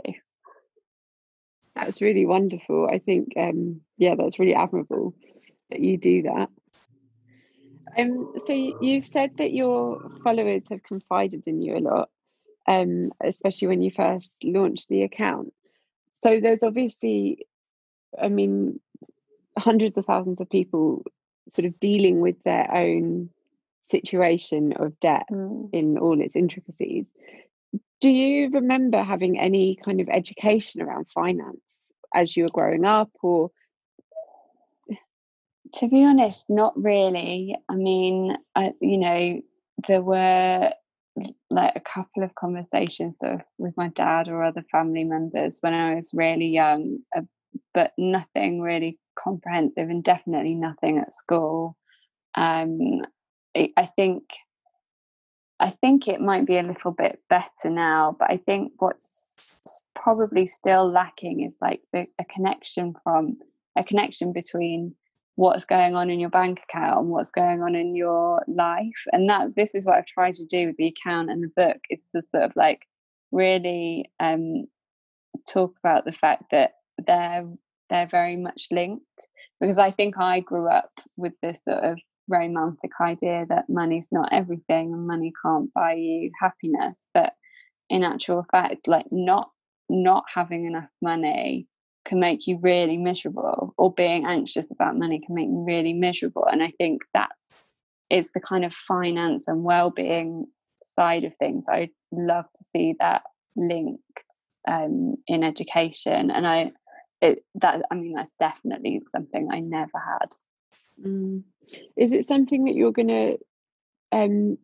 That's 1.75 2.01
really 2.01 2.25
wonderful. 2.25 2.87
I 2.91 2.99
think, 2.99 3.33
um, 3.37 3.81
yeah, 3.97 4.15
that's 4.15 4.39
really 4.39 4.55
admirable 4.55 5.15
that 5.69 5.79
you 5.79 5.97
do 5.97 6.23
that. 6.23 6.49
Um, 7.97 8.25
so 8.45 8.53
you've 8.53 9.05
said 9.05 9.31
that 9.37 9.53
your 9.53 10.09
followers 10.23 10.63
have 10.69 10.83
confided 10.83 11.47
in 11.47 11.61
you 11.61 11.77
a 11.77 11.79
lot, 11.79 12.09
um, 12.67 13.11
especially 13.21 13.67
when 13.69 13.81
you 13.81 13.91
first 13.91 14.31
launched 14.43 14.87
the 14.87 15.03
account. 15.03 15.53
So 16.23 16.39
there's 16.39 16.63
obviously, 16.63 17.47
I 18.19 18.29
mean, 18.29 18.79
hundreds 19.57 19.97
of 19.97 20.05
thousands 20.05 20.41
of 20.41 20.49
people 20.49 21.03
sort 21.49 21.65
of 21.65 21.79
dealing 21.79 22.21
with 22.21 22.41
their 22.43 22.73
own 22.73 23.29
situation 23.89 24.73
of 24.73 24.99
debt 24.99 25.25
mm. 25.29 25.67
in 25.73 25.97
all 25.97 26.21
its 26.21 26.35
intricacies. 26.35 27.05
Do 28.01 28.09
you 28.09 28.49
remember 28.49 29.01
having 29.01 29.39
any 29.39 29.77
kind 29.83 30.01
of 30.01 30.09
education 30.09 30.81
around 30.81 31.07
finance 31.13 31.61
as 32.13 32.35
you 32.35 32.43
were 32.43 32.49
growing 32.53 32.85
up 32.85 33.09
or? 33.21 33.51
To 35.75 35.87
be 35.87 36.03
honest 36.03 36.45
not 36.49 36.73
really. 36.75 37.55
I 37.69 37.75
mean 37.75 38.37
I, 38.55 38.73
you 38.81 38.97
know 38.97 39.41
there 39.87 40.01
were 40.01 40.71
like 41.49 41.73
a 41.75 41.79
couple 41.79 42.23
of 42.23 42.35
conversations 42.35 43.15
with 43.57 43.73
my 43.77 43.87
dad 43.89 44.27
or 44.27 44.43
other 44.43 44.63
family 44.71 45.03
members 45.03 45.59
when 45.61 45.71
i 45.71 45.93
was 45.93 46.09
really 46.11 46.47
young 46.47 46.97
uh, 47.15 47.21
but 47.73 47.91
nothing 47.97 48.61
really 48.61 48.97
comprehensive 49.15 49.89
and 49.89 50.03
definitely 50.03 50.55
nothing 50.55 50.97
at 50.97 51.11
school. 51.11 51.77
Um, 52.35 53.01
I 53.55 53.89
think 53.95 54.23
I 55.63 55.69
think 55.69 56.09
it 56.09 56.19
might 56.19 56.45
be 56.45 56.57
a 56.57 56.63
little 56.63 56.91
bit 56.91 57.21
better 57.29 57.69
now, 57.69 58.17
but 58.19 58.29
I 58.29 58.35
think 58.35 58.73
what's 58.79 59.53
probably 59.95 60.45
still 60.45 60.91
lacking 60.91 61.39
is 61.39 61.55
like 61.61 61.79
the, 61.93 62.05
a 62.19 62.25
connection 62.25 62.93
from 63.01 63.37
a 63.77 63.83
connection 63.85 64.33
between 64.33 64.93
what's 65.35 65.63
going 65.63 65.95
on 65.95 66.09
in 66.09 66.19
your 66.19 66.29
bank 66.29 66.59
account 66.63 66.99
and 66.99 67.09
what's 67.09 67.31
going 67.31 67.63
on 67.63 67.75
in 67.75 67.95
your 67.95 68.43
life. 68.45 69.05
And 69.13 69.29
that 69.29 69.55
this 69.55 69.73
is 69.73 69.85
what 69.85 69.95
I've 69.95 70.05
tried 70.05 70.33
to 70.33 70.45
do 70.45 70.67
with 70.67 70.75
the 70.75 70.87
account 70.87 71.29
and 71.29 71.41
the 71.41 71.51
book 71.55 71.77
is 71.89 71.99
to 72.11 72.21
sort 72.21 72.43
of 72.43 72.51
like 72.57 72.85
really 73.31 74.11
um, 74.19 74.65
talk 75.47 75.75
about 75.79 76.03
the 76.03 76.11
fact 76.11 76.43
that 76.51 76.73
they're 76.97 77.49
they're 77.89 78.07
very 78.07 78.35
much 78.35 78.67
linked 78.69 79.27
because 79.61 79.79
I 79.79 79.91
think 79.91 80.17
I 80.17 80.41
grew 80.41 80.67
up 80.67 80.91
with 81.15 81.33
this 81.41 81.61
sort 81.65 81.85
of 81.85 81.99
romantic 82.27 82.91
idea 83.01 83.45
that 83.47 83.69
money's 83.69 84.07
not 84.11 84.29
everything 84.31 84.93
and 84.93 85.07
money 85.07 85.31
can't 85.43 85.73
buy 85.73 85.93
you 85.93 86.31
happiness 86.39 87.07
but 87.13 87.33
in 87.89 88.03
actual 88.03 88.45
fact 88.51 88.87
like 88.87 89.05
not 89.11 89.49
not 89.89 90.23
having 90.33 90.65
enough 90.65 90.89
money 91.01 91.67
can 92.05 92.19
make 92.19 92.47
you 92.47 92.57
really 92.61 92.97
miserable 92.97 93.73
or 93.77 93.93
being 93.93 94.25
anxious 94.25 94.67
about 94.71 94.97
money 94.97 95.21
can 95.25 95.35
make 95.35 95.47
you 95.47 95.63
really 95.65 95.93
miserable 95.93 96.45
and 96.45 96.63
i 96.63 96.71
think 96.77 97.01
that's 97.13 97.53
is 98.11 98.31
the 98.31 98.39
kind 98.39 98.65
of 98.65 98.73
finance 98.73 99.47
and 99.47 99.63
well-being 99.63 100.45
side 100.95 101.23
of 101.23 101.35
things. 101.37 101.65
I'd 101.69 101.89
love 102.11 102.45
to 102.55 102.63
see 102.71 102.95
that 102.99 103.23
linked 103.55 104.01
um, 104.67 105.15
in 105.27 105.43
education 105.43 106.31
and 106.31 106.47
i 106.47 106.71
it, 107.21 107.43
that 107.55 107.83
i 107.91 107.95
mean 107.95 108.13
that's 108.15 108.31
definitely 108.39 109.01
something 109.09 109.49
i 109.51 109.59
never 109.59 109.91
had 109.93 110.29
Mm. 111.01 111.43
Is 111.95 112.11
it 112.11 112.27
something 112.27 112.65
that 112.65 112.75
you're 112.75 112.91
going 112.91 113.07
to 113.07 113.37
um, 114.11 114.57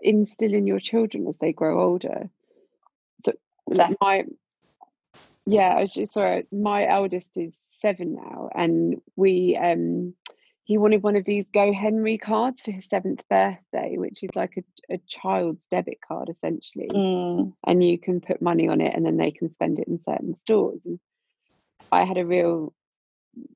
instill 0.00 0.54
in 0.54 0.66
your 0.66 0.80
children 0.80 1.26
as 1.26 1.36
they 1.38 1.52
grow 1.52 1.82
older? 1.82 2.30
So, 3.24 3.32
like 3.68 3.96
my 4.00 4.24
yeah, 5.46 5.68
I 5.68 5.80
was 5.80 5.92
just 5.92 6.12
sorry. 6.12 6.46
My 6.52 6.86
eldest 6.86 7.36
is 7.36 7.54
seven 7.80 8.14
now, 8.14 8.50
and 8.54 9.00
we 9.16 9.56
um, 9.56 10.14
he 10.64 10.76
wanted 10.76 11.02
one 11.02 11.16
of 11.16 11.24
these 11.24 11.46
GoHenry 11.46 12.20
cards 12.20 12.60
for 12.60 12.70
his 12.70 12.84
seventh 12.84 13.24
birthday, 13.30 13.96
which 13.96 14.22
is 14.22 14.30
like 14.34 14.52
a, 14.58 14.94
a 14.94 14.98
child's 15.06 15.62
debit 15.70 15.98
card 16.06 16.28
essentially, 16.28 16.88
mm. 16.88 17.52
and 17.66 17.84
you 17.84 17.98
can 17.98 18.20
put 18.20 18.42
money 18.42 18.68
on 18.68 18.82
it, 18.82 18.94
and 18.94 19.06
then 19.06 19.16
they 19.16 19.30
can 19.30 19.50
spend 19.52 19.78
it 19.78 19.88
in 19.88 19.98
certain 20.06 20.34
stores. 20.34 20.80
And 20.84 21.00
I 21.90 22.04
had 22.04 22.18
a 22.18 22.26
real 22.26 22.74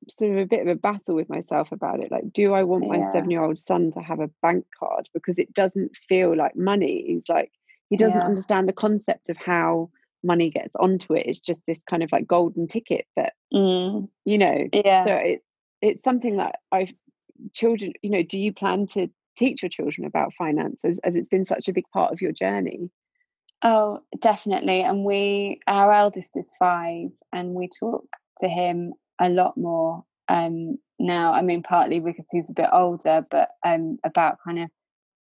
sort 0.09 0.31
of 0.31 0.37
a 0.37 0.45
bit 0.45 0.61
of 0.61 0.67
a 0.67 0.75
battle 0.75 1.15
with 1.15 1.29
myself 1.29 1.71
about 1.71 1.99
it. 1.99 2.11
Like, 2.11 2.31
do 2.31 2.53
I 2.53 2.63
want 2.63 2.87
my 2.87 2.97
yeah. 2.97 3.11
seven 3.11 3.29
year 3.29 3.43
old 3.43 3.59
son 3.59 3.91
to 3.91 4.01
have 4.01 4.19
a 4.19 4.29
bank 4.41 4.65
card 4.77 5.09
because 5.13 5.37
it 5.37 5.53
doesn't 5.53 5.95
feel 6.09 6.35
like 6.35 6.55
money? 6.55 7.03
He's 7.07 7.29
like, 7.29 7.51
he 7.89 7.97
doesn't 7.97 8.17
yeah. 8.17 8.25
understand 8.25 8.67
the 8.67 8.73
concept 8.73 9.29
of 9.29 9.37
how 9.37 9.89
money 10.23 10.49
gets 10.49 10.75
onto 10.77 11.13
it. 11.13 11.27
It's 11.27 11.39
just 11.39 11.61
this 11.67 11.79
kind 11.89 12.03
of 12.03 12.11
like 12.11 12.27
golden 12.27 12.67
ticket 12.67 13.05
that, 13.15 13.33
mm. 13.53 14.07
you 14.25 14.37
know, 14.37 14.67
yeah. 14.73 15.03
so 15.03 15.13
it, 15.13 15.43
it's 15.81 16.03
something 16.03 16.37
that 16.37 16.59
I've 16.71 16.93
children, 17.53 17.93
you 18.01 18.09
know, 18.09 18.23
do 18.23 18.39
you 18.39 18.53
plan 18.53 18.87
to 18.87 19.09
teach 19.35 19.61
your 19.61 19.69
children 19.69 20.05
about 20.05 20.33
finances 20.37 20.83
as, 20.83 20.99
as 20.99 21.15
it's 21.15 21.27
been 21.27 21.45
such 21.45 21.67
a 21.67 21.73
big 21.73 21.85
part 21.93 22.13
of 22.13 22.21
your 22.21 22.31
journey? 22.31 22.89
Oh, 23.63 24.01
definitely. 24.19 24.81
And 24.81 25.05
we, 25.05 25.59
our 25.67 25.93
eldest 25.93 26.31
is 26.35 26.51
five, 26.59 27.09
and 27.31 27.53
we 27.53 27.69
talk 27.79 28.05
to 28.39 28.47
him 28.47 28.93
a 29.19 29.29
lot 29.29 29.57
more 29.57 30.03
um, 30.29 30.77
now. 30.99 31.33
I 31.33 31.41
mean, 31.41 31.63
partly 31.63 31.99
because 31.99 32.25
he's 32.31 32.49
a 32.49 32.53
bit 32.53 32.69
older, 32.71 33.25
but 33.29 33.49
um, 33.65 33.97
about 34.03 34.37
kind 34.43 34.59
of 34.63 34.69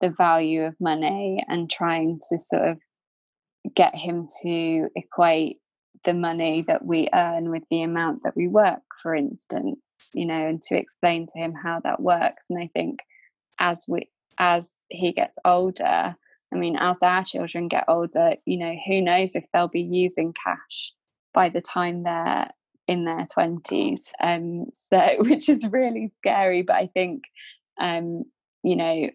the 0.01 0.11
value 0.11 0.63
of 0.63 0.75
money 0.81 1.43
and 1.49 1.71
trying 1.71 2.19
to 2.29 2.39
sort 2.39 2.69
of 2.69 2.79
get 3.75 3.95
him 3.95 4.27
to 4.43 4.89
equate 4.97 5.59
the 6.05 6.15
money 6.15 6.65
that 6.67 6.85
we 6.85 7.09
earn 7.15 7.51
with 7.51 7.63
the 7.71 7.83
amount 7.83 8.23
that 8.25 8.37
we 8.37 8.49
work, 8.49 8.83
for 9.01 9.15
instance, 9.15 9.79
you 10.15 10.27
know, 10.27 10.47
and 10.49 10.61
to 10.63 10.77
explain 10.77 11.27
to 11.27 11.39
him 11.39 11.55
how 11.55 11.81
that 11.81 12.01
works. 12.01 12.47
And 12.51 12.59
I 12.59 12.69
think 12.75 13.01
as 13.61 13.85
we 13.89 14.09
as 14.39 14.71
he 14.89 15.13
gets 15.13 15.39
older, 15.45 16.17
I 16.53 16.57
mean, 16.57 16.77
as 16.77 17.03
our 17.03 17.23
children 17.25 17.69
get 17.69 17.85
older, 17.87 18.35
you 18.45 18.59
know, 18.59 18.75
who 18.87 19.01
knows 19.01 19.37
if 19.37 19.45
they'll 19.53 19.69
be 19.69 19.83
using 19.83 20.35
cash 20.45 20.93
by 21.33 21.49
the 21.49 21.61
time 21.61 22.03
they're 22.03 22.51
in 22.89 23.05
their 23.05 23.27
20s. 23.37 24.03
Um, 24.23 24.67
so, 24.75 25.17
which 25.21 25.49
is 25.49 25.67
really 25.67 26.13
scary, 26.19 26.63
but 26.63 26.77
I 26.77 26.87
think, 26.87 27.25
um, 27.81 28.25
you 28.63 28.77
know, 28.77 29.11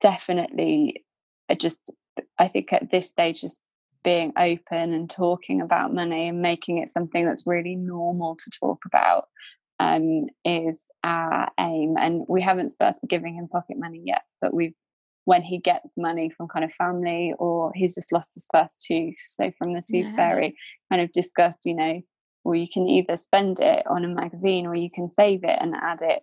definitely 0.00 1.04
uh, 1.48 1.54
just, 1.54 1.92
I 2.38 2.48
think 2.48 2.72
at 2.72 2.90
this 2.90 3.08
stage, 3.08 3.40
just 3.40 3.60
being 4.04 4.32
open 4.38 4.92
and 4.92 5.10
talking 5.10 5.60
about 5.60 5.92
money 5.92 6.28
and 6.28 6.40
making 6.40 6.78
it 6.78 6.88
something 6.88 7.24
that's 7.24 7.46
really 7.46 7.74
normal 7.74 8.36
to 8.36 8.50
talk 8.60 8.78
about 8.86 9.26
um, 9.80 10.26
is 10.44 10.86
our 11.02 11.50
aim. 11.58 11.96
And 11.98 12.24
we 12.28 12.40
haven't 12.40 12.70
started 12.70 13.08
giving 13.08 13.34
him 13.34 13.48
pocket 13.48 13.76
money 13.78 14.02
yet, 14.04 14.22
but 14.40 14.54
we've 14.54 14.74
when 15.26 15.42
he 15.42 15.58
gets 15.58 15.96
money 15.96 16.30
from 16.30 16.46
kind 16.48 16.64
of 16.64 16.72
family 16.72 17.34
or 17.38 17.72
he's 17.74 17.96
just 17.96 18.12
lost 18.12 18.34
his 18.34 18.46
first 18.52 18.80
tooth, 18.80 19.16
so 19.18 19.52
from 19.58 19.74
the 19.74 19.80
tooth 19.80 20.06
yeah. 20.06 20.16
fairy, 20.16 20.56
kind 20.90 21.02
of 21.02 21.10
discussed, 21.12 21.66
you 21.66 21.74
know, 21.74 22.00
or 22.44 22.54
you 22.54 22.68
can 22.72 22.88
either 22.88 23.16
spend 23.16 23.58
it 23.58 23.84
on 23.88 24.04
a 24.04 24.08
magazine 24.08 24.66
or 24.66 24.74
you 24.76 24.88
can 24.88 25.10
save 25.10 25.42
it 25.42 25.58
and 25.60 25.74
add 25.74 26.00
it 26.00 26.22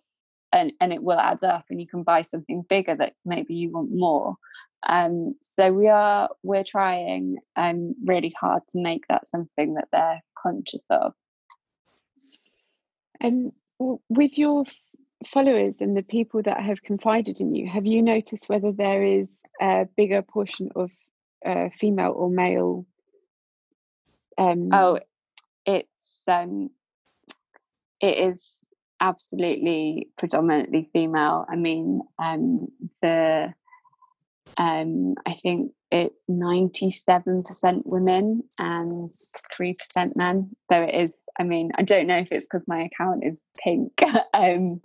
and, 0.53 0.71
and 0.79 0.93
it 0.93 1.03
will 1.03 1.19
add 1.19 1.43
up 1.43 1.63
and 1.69 1.81
you 1.81 1.87
can 1.87 2.03
buy 2.03 2.21
something 2.21 2.63
bigger 2.69 2.95
that 2.95 3.13
maybe 3.25 3.55
you 3.55 3.71
want 3.71 3.89
more. 3.91 4.37
Um, 4.87 5.35
so 5.41 5.73
we 5.73 5.89
are 5.89 6.29
we're 6.41 6.63
trying 6.63 7.39
um, 7.57 7.95
really 8.05 8.33
hard 8.39 8.63
to 8.69 8.81
make 8.81 9.03
that 9.09 9.27
something 9.27 9.73
that 9.73 9.89
they're 9.91 10.23
conscious 10.37 10.85
of. 10.89 11.13
And 13.19 13.51
with 14.07 14.37
your 14.37 14.63
followers 15.27 15.75
and 15.79 15.95
the 15.95 16.03
people 16.03 16.41
that 16.43 16.61
have 16.61 16.81
confided 16.83 17.39
in 17.39 17.53
you 17.55 17.67
have 17.67 17.85
you 17.85 18.01
noticed 18.01 18.49
whether 18.49 18.71
there 18.71 19.03
is 19.03 19.27
a 19.61 19.87
bigger 19.95 20.21
portion 20.21 20.69
of 20.75 20.91
uh, 21.45 21.69
female 21.79 22.13
or 22.15 22.29
male 22.29 22.85
um, 24.37 24.69
oh 24.71 24.99
it's 25.65 26.23
um 26.27 26.69
it 28.01 28.17
is 28.17 28.55
absolutely 28.99 30.09
predominantly 30.17 30.89
female. 30.93 31.45
I 31.49 31.55
mean, 31.55 32.01
um, 32.17 32.67
the 33.01 33.53
um, 34.57 35.15
I 35.25 35.33
think 35.41 35.71
it's 35.91 36.21
ninety-seven 36.27 37.43
percent 37.43 37.83
women 37.85 38.43
and 38.59 39.11
three 39.55 39.73
percent 39.73 40.15
men. 40.15 40.49
So 40.71 40.81
it 40.81 40.95
is. 40.95 41.11
I 41.39 41.43
mean, 41.43 41.71
I 41.75 41.83
don't 41.83 42.07
know 42.07 42.17
if 42.17 42.31
it's 42.31 42.45
because 42.45 42.67
my 42.67 42.83
account 42.83 43.23
is 43.25 43.49
pink. 43.57 44.01
um, 44.33 44.79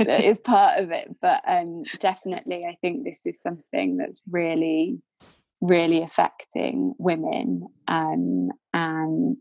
is 0.00 0.40
part 0.40 0.80
of 0.80 0.90
it, 0.90 1.14
but 1.22 1.42
um, 1.46 1.84
definitely, 2.00 2.64
I 2.68 2.76
think 2.80 3.04
this 3.04 3.26
is 3.26 3.40
something 3.40 3.96
that's 3.96 4.22
really, 4.28 4.98
really 5.62 6.02
affecting 6.02 6.94
women, 6.98 7.68
um, 7.86 8.50
and 8.72 9.40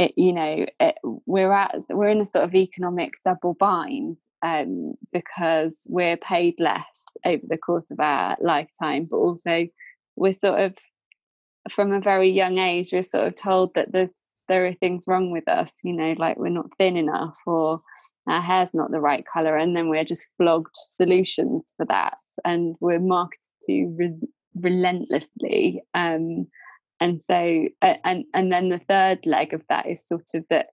it, 0.00 0.14
you 0.16 0.32
know 0.32 0.64
it, 0.80 0.96
we're 1.26 1.52
at 1.52 1.74
we're 1.90 2.08
in 2.08 2.22
a 2.22 2.24
sort 2.24 2.44
of 2.44 2.54
economic 2.54 3.12
double 3.22 3.54
bind 3.54 4.16
um, 4.42 4.94
because 5.12 5.86
we're 5.90 6.16
paid 6.16 6.58
less 6.58 7.04
over 7.26 7.42
the 7.46 7.58
course 7.58 7.90
of 7.90 8.00
our 8.00 8.34
lifetime 8.40 9.06
but 9.10 9.18
also 9.18 9.66
we're 10.16 10.32
sort 10.32 10.58
of 10.58 10.74
from 11.70 11.92
a 11.92 12.00
very 12.00 12.30
young 12.30 12.56
age 12.56 12.88
we're 12.92 13.02
sort 13.02 13.26
of 13.26 13.34
told 13.34 13.74
that 13.74 13.92
there's 13.92 14.29
there 14.50 14.66
are 14.66 14.74
things 14.74 15.04
wrong 15.06 15.30
with 15.30 15.48
us 15.48 15.72
you 15.84 15.94
know 15.94 16.14
like 16.18 16.36
we're 16.36 16.50
not 16.50 16.66
thin 16.76 16.98
enough 16.98 17.34
or 17.46 17.80
our 18.30 18.40
hair's 18.40 18.74
not 18.74 18.90
the 18.90 19.00
right 19.00 19.24
color 19.26 19.56
and 19.56 19.76
then 19.76 19.88
we're 19.88 20.04
just 20.04 20.28
flogged 20.36 20.74
solutions 20.74 21.74
for 21.76 21.86
that. 21.86 22.18
And 22.44 22.76
we're 22.80 23.00
marketed 23.00 23.44
to 23.66 23.94
re- 23.98 24.28
relentlessly 24.62 25.82
um, 25.94 26.46
and 27.00 27.20
so 27.20 27.66
and 27.82 28.24
and 28.34 28.52
then 28.52 28.68
the 28.68 28.80
third 28.88 29.24
leg 29.26 29.52
of 29.52 29.62
that 29.68 29.86
is 29.86 30.06
sort 30.06 30.28
of 30.34 30.44
that 30.50 30.68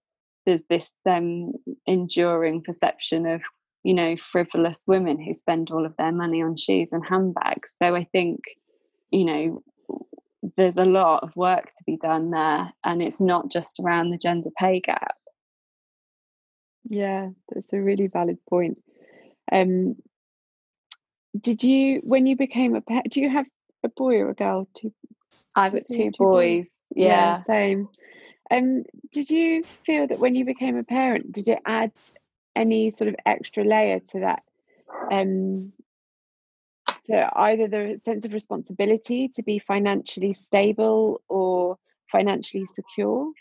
there's 0.46 0.64
this 0.70 0.92
um, 1.06 1.52
enduring 1.86 2.62
perception 2.64 3.26
of 3.26 3.42
you 3.84 3.94
know 3.94 4.18
frivolous 4.18 4.84
women 4.88 5.22
who 5.22 5.34
spend 5.34 5.72
all 5.72 5.86
of 5.86 5.96
their 5.98 6.12
money 6.12 6.42
on 6.42 6.56
shoes 6.56 6.92
and 6.92 7.06
handbags. 7.08 7.76
So 7.82 7.96
i 7.96 8.04
think 8.12 8.42
you 9.12 9.26
know 9.26 9.64
there's 10.56 10.78
a 10.78 10.86
lot 10.86 11.24
of 11.24 11.36
work 11.36 11.66
to 11.74 11.84
be 11.86 11.98
done 11.98 12.32
there 12.32 12.72
and 12.84 13.02
it's 13.02 13.20
not 13.20 13.50
just 13.50 13.80
around 13.80 14.10
the 14.10 14.18
gender 14.18 14.50
pay 14.58 14.80
gap 14.80 15.16
yeah 16.88 17.30
that's 17.50 17.74
a 17.74 17.82
really 17.82 18.08
valid 18.08 18.38
point 18.50 18.78
um 19.52 19.96
did 21.40 21.64
you 21.64 22.00
when 22.04 22.26
you 22.26 22.36
became 22.36 22.76
a 22.76 22.82
pet 22.82 23.06
do 23.10 23.20
you 23.20 23.30
have 23.30 23.46
a 23.84 23.90
boy 23.90 24.18
or 24.18 24.30
a 24.30 24.36
girl 24.36 24.68
two 24.76 24.94
I've 25.58 25.74
got 25.74 25.88
two, 25.90 26.12
two 26.12 26.12
boys. 26.20 26.20
boys. 26.20 26.82
Yeah. 26.96 27.08
yeah. 27.08 27.44
Same. 27.44 27.90
Um, 28.52 28.84
did 29.12 29.30
you 29.30 29.64
feel 29.86 30.08
that 30.08 30.20
when 30.20 30.36
you 30.36 30.46
became 30.46 30.78
a 30.78 30.84
parent, 30.84 31.32
did 31.32 31.48
it 31.48 31.60
add 31.66 31.92
any 32.56 32.92
sort 32.92 33.10
of 33.10 33.16
extra 33.26 33.64
layer 33.64 34.00
to 34.00 34.20
that? 34.22 34.44
Um, 35.12 35.74
to 37.10 37.30
either 37.36 37.68
the 37.68 38.00
sense 38.06 38.26
of 38.26 38.34
responsibility 38.34 39.30
to 39.30 39.44
be 39.44 39.60
financially 39.60 40.34
stable 40.34 41.22
or 41.28 41.78
financially 42.12 42.66
secure? 42.74 43.32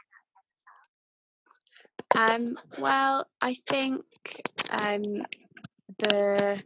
Um, 2.15 2.57
well, 2.79 3.27
I 3.41 3.57
think 3.69 4.05
um, 4.71 5.03
the 5.99 6.63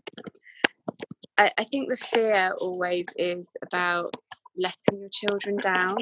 I, 1.38 1.50
I 1.56 1.64
think 1.64 1.88
the 1.88 1.96
fear 1.96 2.52
always 2.60 3.06
is 3.16 3.56
about 3.62 4.14
letting 4.56 5.00
your 5.00 5.08
children 5.10 5.56
down. 5.56 5.96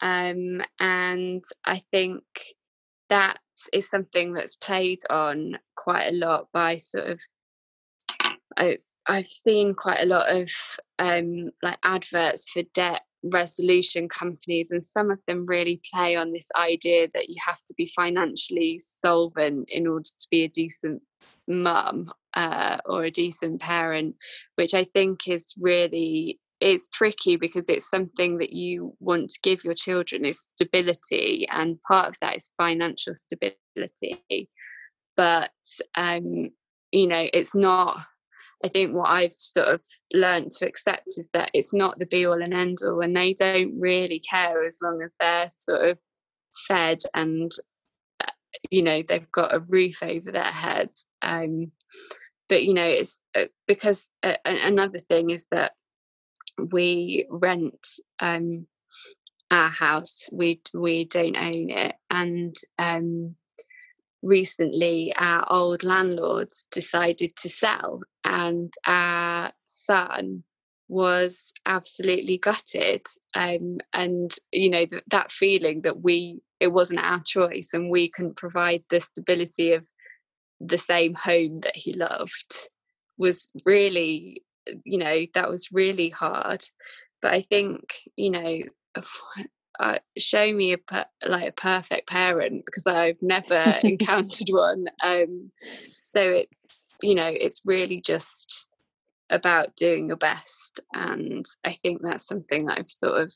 Um, 0.00 0.62
and 0.78 1.44
I 1.64 1.82
think 1.90 2.22
that 3.08 3.38
is 3.72 3.90
something 3.90 4.32
that's 4.32 4.56
played 4.56 5.00
on 5.10 5.58
quite 5.74 6.06
a 6.06 6.16
lot 6.16 6.46
by 6.52 6.76
sort 6.76 7.10
of 7.10 7.20
I, 8.56 8.78
I've 9.06 9.28
seen 9.28 9.74
quite 9.74 10.00
a 10.00 10.06
lot 10.06 10.28
of 10.30 10.50
um, 10.98 11.50
like 11.62 11.78
adverts 11.82 12.50
for 12.50 12.62
debt 12.74 13.02
resolution 13.24 14.08
companies, 14.08 14.70
and 14.70 14.84
some 14.84 15.10
of 15.10 15.18
them 15.26 15.46
really 15.46 15.80
play 15.92 16.16
on 16.16 16.32
this 16.32 16.48
idea 16.56 17.08
that 17.14 17.28
you 17.28 17.36
have 17.44 17.58
to 17.66 17.74
be 17.76 17.90
financially 17.94 18.80
solvent 18.82 19.68
in 19.70 19.86
order 19.86 20.04
to 20.04 20.26
be 20.30 20.44
a 20.44 20.48
decent 20.48 21.02
mum 21.48 22.12
uh, 22.34 22.78
or 22.84 23.04
a 23.04 23.10
decent 23.10 23.60
parent, 23.60 24.16
which 24.56 24.74
I 24.74 24.84
think 24.84 25.28
is 25.28 25.54
really 25.58 26.40
it's 26.60 26.90
tricky 26.90 27.36
because 27.36 27.68
it's 27.70 27.88
something 27.88 28.36
that 28.36 28.52
you 28.52 28.94
want 29.00 29.30
to 29.30 29.40
give 29.42 29.64
your 29.64 29.74
children 29.74 30.26
is 30.26 30.40
stability 30.40 31.48
and 31.50 31.82
part 31.82 32.08
of 32.08 32.14
that 32.20 32.36
is 32.36 32.52
financial 32.58 33.14
stability. 33.14 34.50
But 35.16 35.50
um 35.94 36.50
you 36.92 37.06
know 37.06 37.26
it's 37.32 37.54
not 37.54 38.04
i 38.64 38.68
think 38.68 38.94
what 38.94 39.08
i've 39.08 39.32
sort 39.32 39.68
of 39.68 39.80
learned 40.12 40.50
to 40.50 40.66
accept 40.66 41.06
is 41.08 41.28
that 41.32 41.50
it's 41.54 41.72
not 41.72 41.98
the 41.98 42.06
be 42.06 42.26
all 42.26 42.42
and 42.42 42.54
end 42.54 42.78
all 42.84 43.00
and 43.00 43.16
they 43.16 43.34
don't 43.34 43.78
really 43.78 44.20
care 44.20 44.64
as 44.64 44.78
long 44.82 45.00
as 45.02 45.14
they're 45.20 45.48
sort 45.48 45.90
of 45.90 45.98
fed 46.66 46.98
and 47.14 47.50
uh, 48.22 48.30
you 48.70 48.82
know 48.82 49.02
they've 49.08 49.30
got 49.32 49.54
a 49.54 49.60
roof 49.60 50.02
over 50.02 50.32
their 50.32 50.42
head 50.42 50.90
um 51.22 51.70
but 52.48 52.64
you 52.64 52.74
know 52.74 52.86
it's 52.86 53.20
uh, 53.34 53.44
because 53.66 54.10
uh, 54.22 54.34
another 54.44 54.98
thing 54.98 55.30
is 55.30 55.46
that 55.52 55.72
we 56.72 57.26
rent 57.30 57.86
um, 58.18 58.66
our 59.50 59.70
house. 59.70 60.28
We 60.32 60.60
we 60.74 61.06
don't 61.06 61.36
own 61.36 61.70
it, 61.70 61.94
and 62.10 62.54
um, 62.78 63.36
recently 64.22 65.12
our 65.16 65.44
old 65.50 65.82
landlords 65.82 66.66
decided 66.70 67.34
to 67.36 67.48
sell, 67.48 68.00
and 68.24 68.72
our 68.86 69.52
son 69.66 70.44
was 70.88 71.52
absolutely 71.66 72.38
gutted. 72.38 73.06
Um, 73.34 73.78
and 73.92 74.34
you 74.52 74.70
know 74.70 74.86
th- 74.86 75.04
that 75.08 75.30
feeling 75.30 75.82
that 75.82 76.02
we 76.02 76.40
it 76.58 76.68
wasn't 76.68 77.00
our 77.00 77.22
choice, 77.24 77.70
and 77.72 77.90
we 77.90 78.10
couldn't 78.10 78.36
provide 78.36 78.84
the 78.90 79.00
stability 79.00 79.72
of 79.72 79.88
the 80.60 80.78
same 80.78 81.14
home 81.14 81.56
that 81.58 81.76
he 81.76 81.92
loved 81.94 82.68
was 83.16 83.50
really 83.64 84.42
you 84.84 84.98
know 84.98 85.24
that 85.34 85.48
was 85.48 85.72
really 85.72 86.10
hard 86.10 86.62
but 87.22 87.32
i 87.32 87.42
think 87.42 87.94
you 88.16 88.30
know 88.30 88.58
uh, 89.80 89.98
show 90.18 90.52
me 90.52 90.72
a 90.72 90.78
per, 90.78 91.06
like 91.26 91.48
a 91.48 91.52
perfect 91.52 92.06
parent 92.06 92.64
because 92.66 92.86
i've 92.86 93.20
never 93.22 93.78
encountered 93.82 94.48
one 94.50 94.86
um 95.02 95.50
so 95.98 96.20
it's 96.20 96.92
you 97.02 97.14
know 97.14 97.28
it's 97.28 97.62
really 97.64 98.00
just 98.00 98.68
about 99.30 99.74
doing 99.76 100.08
your 100.08 100.16
best 100.16 100.80
and 100.92 101.46
i 101.64 101.72
think 101.72 102.02
that's 102.02 102.26
something 102.26 102.66
that 102.66 102.78
i've 102.78 102.90
sort 102.90 103.22
of 103.22 103.32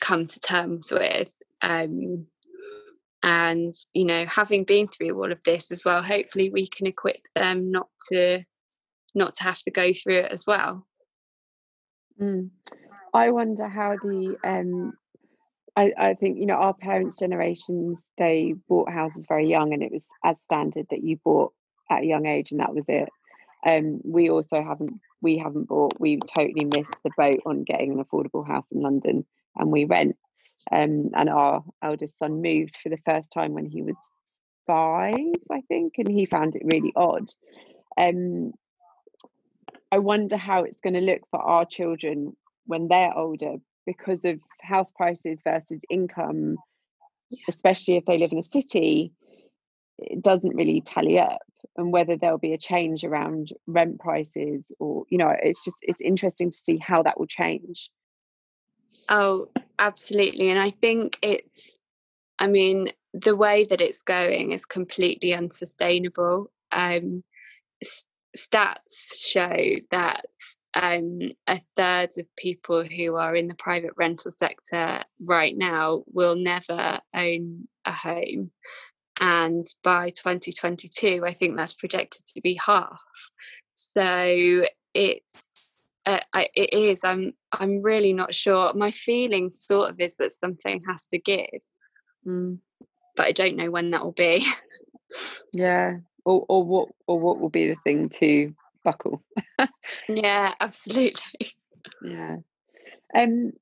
come 0.00 0.26
to 0.26 0.38
terms 0.38 0.92
with 0.92 1.30
um 1.62 2.24
and 3.22 3.74
you 3.92 4.04
know 4.04 4.24
having 4.26 4.64
been 4.64 4.86
through 4.86 5.12
all 5.12 5.32
of 5.32 5.42
this 5.44 5.72
as 5.72 5.84
well 5.84 6.02
hopefully 6.02 6.50
we 6.50 6.68
can 6.68 6.86
equip 6.86 7.20
them 7.34 7.70
not 7.70 7.88
to 8.08 8.42
not 9.14 9.34
to 9.34 9.42
have 9.42 9.58
to 9.58 9.70
go 9.70 9.92
through 9.92 10.20
it 10.20 10.30
as 10.30 10.46
well 10.46 10.86
mm. 12.20 12.48
I 13.14 13.30
wonder 13.30 13.68
how 13.68 13.96
the 14.02 14.36
um 14.44 14.92
I, 15.76 15.92
I 15.96 16.14
think 16.14 16.38
you 16.38 16.46
know 16.46 16.54
our 16.54 16.74
parents 16.74 17.18
generations 17.18 18.02
they 18.18 18.54
bought 18.68 18.90
houses 18.90 19.26
very 19.28 19.48
young 19.48 19.72
and 19.72 19.82
it 19.82 19.92
was 19.92 20.04
as 20.24 20.36
standard 20.44 20.86
that 20.90 21.02
you 21.02 21.18
bought 21.24 21.52
at 21.90 22.02
a 22.02 22.06
young 22.06 22.26
age 22.26 22.50
and 22.50 22.60
that 22.60 22.74
was 22.74 22.84
it 22.88 23.08
um 23.66 24.00
we 24.04 24.30
also 24.30 24.62
haven't 24.62 25.00
we 25.22 25.38
haven't 25.38 25.68
bought 25.68 25.92
we 26.00 26.18
totally 26.36 26.64
missed 26.64 26.96
the 27.04 27.10
boat 27.16 27.40
on 27.46 27.62
getting 27.64 27.92
an 27.92 28.04
affordable 28.04 28.46
house 28.46 28.66
in 28.72 28.82
london 28.82 29.24
and 29.56 29.70
we 29.70 29.84
rent 29.84 30.16
um, 30.72 31.10
and 31.14 31.28
our 31.28 31.64
eldest 31.82 32.18
son 32.18 32.42
moved 32.42 32.76
for 32.82 32.90
the 32.90 32.98
first 33.06 33.30
time 33.32 33.52
when 33.54 33.66
he 33.66 33.82
was 33.82 33.96
five, 34.66 35.14
I 35.50 35.62
think, 35.68 35.94
and 35.98 36.08
he 36.08 36.26
found 36.26 36.54
it 36.54 36.62
really 36.64 36.92
odd. 36.94 37.28
Um, 37.96 38.52
I 39.90 39.98
wonder 39.98 40.36
how 40.36 40.62
it's 40.62 40.80
going 40.80 40.94
to 40.94 41.00
look 41.00 41.22
for 41.30 41.40
our 41.40 41.64
children 41.64 42.36
when 42.66 42.88
they're 42.88 43.16
older 43.16 43.56
because 43.86 44.24
of 44.24 44.38
house 44.60 44.90
prices 44.90 45.40
versus 45.42 45.80
income, 45.90 46.56
especially 47.48 47.96
if 47.96 48.04
they 48.04 48.18
live 48.18 48.32
in 48.32 48.38
a 48.38 48.42
city. 48.44 49.12
It 49.98 50.22
doesn't 50.22 50.56
really 50.56 50.80
tally 50.80 51.18
up, 51.18 51.42
and 51.76 51.92
whether 51.92 52.16
there'll 52.16 52.38
be 52.38 52.54
a 52.54 52.58
change 52.58 53.04
around 53.04 53.52
rent 53.66 54.00
prices, 54.00 54.72
or 54.78 55.04
you 55.10 55.18
know, 55.18 55.34
it's 55.42 55.62
just 55.64 55.76
it's 55.82 56.00
interesting 56.00 56.50
to 56.50 56.56
see 56.56 56.78
how 56.78 57.02
that 57.02 57.18
will 57.18 57.26
change. 57.26 57.90
Oh, 59.08 59.48
absolutely. 59.78 60.50
And 60.50 60.58
I 60.58 60.70
think 60.70 61.18
it's, 61.22 61.78
I 62.38 62.46
mean, 62.46 62.88
the 63.12 63.36
way 63.36 63.64
that 63.64 63.80
it's 63.80 64.02
going 64.02 64.52
is 64.52 64.64
completely 64.64 65.34
unsustainable. 65.34 66.50
Um, 66.72 67.22
stats 68.36 69.18
show 69.18 69.56
that 69.90 70.26
um, 70.74 71.32
a 71.46 71.60
third 71.76 72.10
of 72.18 72.26
people 72.36 72.84
who 72.84 73.16
are 73.16 73.34
in 73.34 73.48
the 73.48 73.54
private 73.54 73.92
rental 73.96 74.30
sector 74.30 75.02
right 75.22 75.56
now 75.56 76.04
will 76.12 76.36
never 76.36 77.00
own 77.14 77.68
a 77.84 77.92
home. 77.92 78.50
And 79.18 79.66
by 79.82 80.10
2022, 80.10 81.22
I 81.24 81.34
think 81.34 81.56
that's 81.56 81.74
projected 81.74 82.24
to 82.26 82.40
be 82.40 82.58
half. 82.64 83.00
So 83.74 84.64
it's 84.94 85.60
uh, 86.06 86.20
I, 86.32 86.48
it 86.54 86.72
is. 86.72 87.04
I'm. 87.04 87.32
I'm 87.52 87.82
really 87.82 88.12
not 88.12 88.34
sure. 88.34 88.72
My 88.74 88.90
feeling 88.90 89.50
sort 89.50 89.90
of 89.90 90.00
is 90.00 90.16
that 90.16 90.32
something 90.32 90.82
has 90.88 91.06
to 91.08 91.18
give, 91.18 91.60
mm. 92.26 92.58
but 93.16 93.26
I 93.26 93.32
don't 93.32 93.56
know 93.56 93.70
when 93.70 93.90
that 93.90 94.02
will 94.02 94.12
be. 94.12 94.46
yeah, 95.52 95.98
or 96.24 96.46
or 96.48 96.64
what 96.64 96.88
or 97.06 97.20
what 97.20 97.38
will 97.38 97.50
be 97.50 97.68
the 97.68 97.76
thing 97.84 98.08
to 98.20 98.54
buckle. 98.84 99.22
yeah, 100.08 100.54
absolutely. 100.60 101.22
Yeah. 102.04 102.36
Um. 103.14 103.52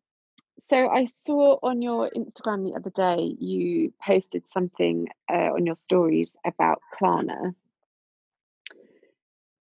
So 0.64 0.88
I 0.88 1.07
saw 1.20 1.59
on 1.62 1.83
your 1.83 2.11
Instagram 2.11 2.64
the 2.64 2.74
other 2.76 2.90
day 2.90 3.37
you 3.38 3.92
posted 4.04 4.42
something 4.50 5.07
uh, 5.33 5.52
on 5.54 5.64
your 5.64 5.76
stories 5.76 6.37
about 6.44 6.83
Klarna. 7.00 7.54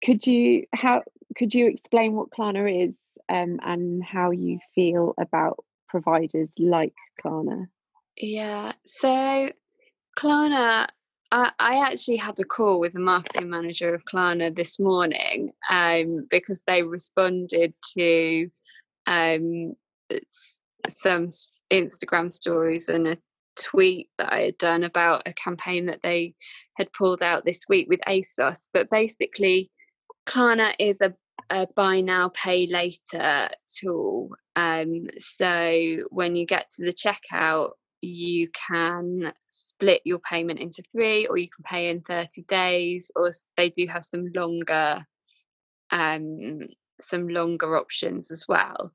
Could 0.03 0.25
you 0.25 0.67
how 0.73 1.03
could 1.37 1.53
you 1.53 1.67
explain 1.67 2.13
what 2.13 2.29
Klarna 2.29 2.87
is 2.87 2.95
um, 3.27 3.59
and 3.61 4.03
how 4.03 4.31
you 4.31 4.59
feel 4.73 5.13
about 5.19 5.63
providers 5.89 6.49
like 6.57 6.93
Klarna? 7.23 7.67
Yeah, 8.17 8.71
so 8.85 9.49
Klarna, 10.17 10.87
I, 11.59 11.89
actually 11.89 12.17
had 12.17 12.39
a 12.39 12.45
call 12.45 12.79
with 12.79 12.93
the 12.93 12.99
marketing 12.99 13.49
manager 13.49 13.93
of 13.93 14.05
Klarna 14.05 14.55
this 14.55 14.79
morning 14.79 15.51
um, 15.69 16.27
because 16.29 16.63
they 16.65 16.81
responded 16.81 17.73
to 17.97 18.49
um, 19.05 19.65
some 20.89 21.29
Instagram 21.71 22.31
stories 22.31 22.87
and 22.87 23.07
a 23.07 23.17
tweet 23.57 24.09
that 24.17 24.31
I 24.31 24.41
had 24.41 24.57
done 24.57 24.83
about 24.83 25.23
a 25.25 25.33
campaign 25.33 25.87
that 25.87 26.01
they 26.03 26.35
had 26.77 26.93
pulled 26.93 27.21
out 27.21 27.43
this 27.43 27.65
week 27.67 27.89
with 27.89 27.99
ASOS. 28.07 28.69
But 28.73 28.89
basically, 28.89 29.71
Klarna 30.27 30.73
is 30.79 31.01
a 31.01 31.13
a 31.51 31.67
buy 31.75 32.01
now 32.01 32.29
pay 32.29 32.65
later 32.65 33.49
tool 33.79 34.31
um, 34.55 35.05
so 35.19 35.97
when 36.09 36.35
you 36.35 36.45
get 36.45 36.69
to 36.71 36.85
the 36.85 36.93
checkout 36.93 37.71
you 38.01 38.49
can 38.67 39.33
split 39.47 40.01
your 40.05 40.19
payment 40.19 40.59
into 40.59 40.83
three 40.91 41.27
or 41.27 41.37
you 41.37 41.47
can 41.49 41.63
pay 41.63 41.89
in 41.89 42.01
30 42.01 42.43
days 42.43 43.11
or 43.15 43.31
they 43.57 43.69
do 43.69 43.87
have 43.87 44.05
some 44.05 44.25
longer 44.35 45.05
um, 45.91 46.59
some 47.01 47.27
longer 47.27 47.77
options 47.77 48.31
as 48.31 48.45
well. 48.47 48.91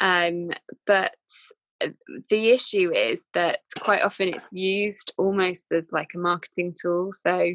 Um, 0.00 0.50
but 0.86 1.14
uh, 1.80 1.88
the 2.30 2.50
issue 2.50 2.92
is 2.92 3.26
that 3.34 3.60
quite 3.80 4.02
often 4.02 4.28
it's 4.28 4.52
used 4.52 5.12
almost 5.16 5.64
as 5.72 5.90
like 5.92 6.10
a 6.14 6.18
marketing 6.18 6.74
tool 6.80 7.10
so 7.12 7.50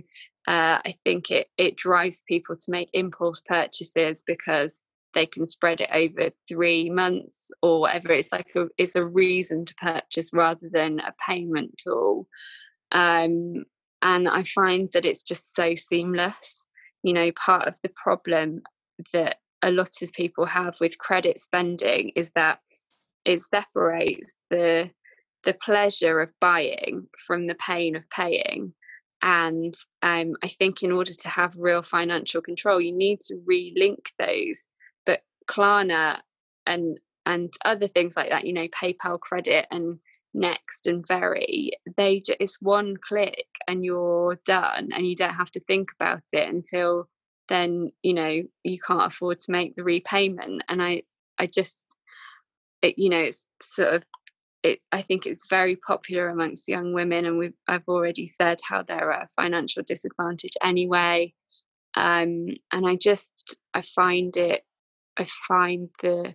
uh, 0.47 0.79
I 0.83 0.95
think 1.03 1.31
it 1.31 1.47
it 1.57 1.75
drives 1.75 2.23
people 2.27 2.55
to 2.55 2.71
make 2.71 2.89
impulse 2.93 3.41
purchases 3.41 4.23
because 4.25 4.83
they 5.13 5.25
can 5.25 5.47
spread 5.47 5.81
it 5.81 5.89
over 5.91 6.31
three 6.47 6.89
months 6.89 7.51
or 7.61 7.81
whatever. 7.81 8.13
It's 8.13 8.31
like 8.31 8.51
a 8.55 8.67
it's 8.77 8.95
a 8.95 9.05
reason 9.05 9.65
to 9.65 9.75
purchase 9.75 10.31
rather 10.33 10.69
than 10.71 10.99
a 10.99 11.13
payment 11.25 11.77
tool. 11.77 12.27
Um, 12.91 13.65
and 14.01 14.29
I 14.29 14.43
find 14.43 14.89
that 14.93 15.05
it's 15.05 15.23
just 15.23 15.55
so 15.55 15.75
seamless. 15.75 16.67
You 17.03 17.13
know, 17.13 17.31
part 17.33 17.67
of 17.67 17.77
the 17.81 17.91
problem 17.95 18.61
that 19.13 19.37
a 19.61 19.71
lot 19.71 20.01
of 20.01 20.11
people 20.13 20.45
have 20.45 20.75
with 20.79 20.97
credit 20.97 21.39
spending 21.39 22.09
is 22.15 22.31
that 22.35 22.59
it 23.25 23.41
separates 23.41 24.35
the 24.49 24.91
the 25.45 25.53
pleasure 25.53 26.19
of 26.19 26.29
buying 26.41 27.07
from 27.25 27.47
the 27.47 27.55
pain 27.55 27.95
of 27.95 28.09
paying 28.09 28.73
and 29.21 29.75
um, 30.01 30.33
I 30.43 30.47
think 30.47 30.81
in 30.81 30.91
order 30.91 31.13
to 31.13 31.29
have 31.29 31.53
real 31.57 31.83
financial 31.83 32.41
control, 32.41 32.79
you 32.79 32.93
need 32.93 33.19
to 33.21 33.35
relink 33.49 34.07
those. 34.17 34.69
Klarna 35.49 36.19
and 36.65 36.99
and 37.25 37.51
other 37.65 37.87
things 37.87 38.15
like 38.17 38.29
that, 38.29 38.45
you 38.45 38.53
know, 38.53 38.67
PayPal 38.69 39.19
Credit 39.19 39.65
and 39.71 39.99
Next 40.33 40.87
and 40.87 41.05
Very, 41.07 41.71
they 41.97 42.19
just 42.19 42.37
it's 42.39 42.61
one 42.61 42.95
click 42.97 43.47
and 43.67 43.83
you're 43.83 44.39
done, 44.45 44.89
and 44.93 45.07
you 45.07 45.15
don't 45.15 45.33
have 45.33 45.51
to 45.51 45.59
think 45.61 45.89
about 45.99 46.23
it 46.33 46.47
until 46.47 47.09
then. 47.49 47.91
You 48.03 48.13
know, 48.13 48.41
you 48.63 48.77
can't 48.85 49.11
afford 49.13 49.41
to 49.41 49.51
make 49.51 49.75
the 49.75 49.83
repayment, 49.83 50.63
and 50.69 50.81
I 50.81 51.03
I 51.39 51.47
just 51.47 51.85
it, 52.81 52.97
you 52.99 53.09
know 53.09 53.19
it's 53.19 53.45
sort 53.61 53.95
of 53.95 54.03
it, 54.63 54.79
I 54.91 55.01
think 55.01 55.25
it's 55.25 55.47
very 55.49 55.75
popular 55.77 56.29
amongst 56.29 56.67
young 56.67 56.93
women, 56.93 57.25
and 57.25 57.37
we've 57.37 57.53
I've 57.67 57.87
already 57.87 58.27
said 58.27 58.59
how 58.67 58.83
they're 58.83 59.11
at 59.11 59.25
a 59.25 59.33
financial 59.35 59.83
disadvantage 59.83 60.53
anyway. 60.63 61.33
Um, 61.95 62.47
and 62.71 62.87
I 62.87 62.95
just 62.97 63.57
I 63.73 63.81
find 63.81 64.35
it 64.37 64.63
I 65.19 65.27
find 65.47 65.89
the 66.01 66.33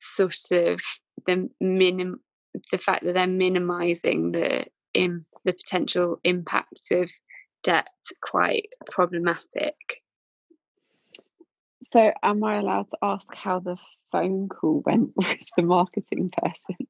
sort 0.00 0.52
of 0.52 0.80
the 1.26 1.48
minim 1.60 2.20
the 2.70 2.78
fact 2.78 3.04
that 3.04 3.14
they're 3.14 3.26
minimizing 3.26 4.32
the 4.32 4.66
in 4.94 5.24
the 5.44 5.52
potential 5.52 6.18
impact 6.24 6.90
of 6.90 7.10
debt 7.62 7.88
quite 8.22 8.68
problematic. 8.90 9.76
So, 11.84 12.12
am 12.22 12.42
I 12.44 12.58
allowed 12.58 12.90
to 12.90 12.98
ask 13.02 13.26
how 13.34 13.60
the 13.60 13.76
phone 14.10 14.48
call 14.48 14.82
went 14.84 15.12
with 15.16 15.38
the 15.56 15.62
marketing 15.62 16.30
person? 16.30 16.86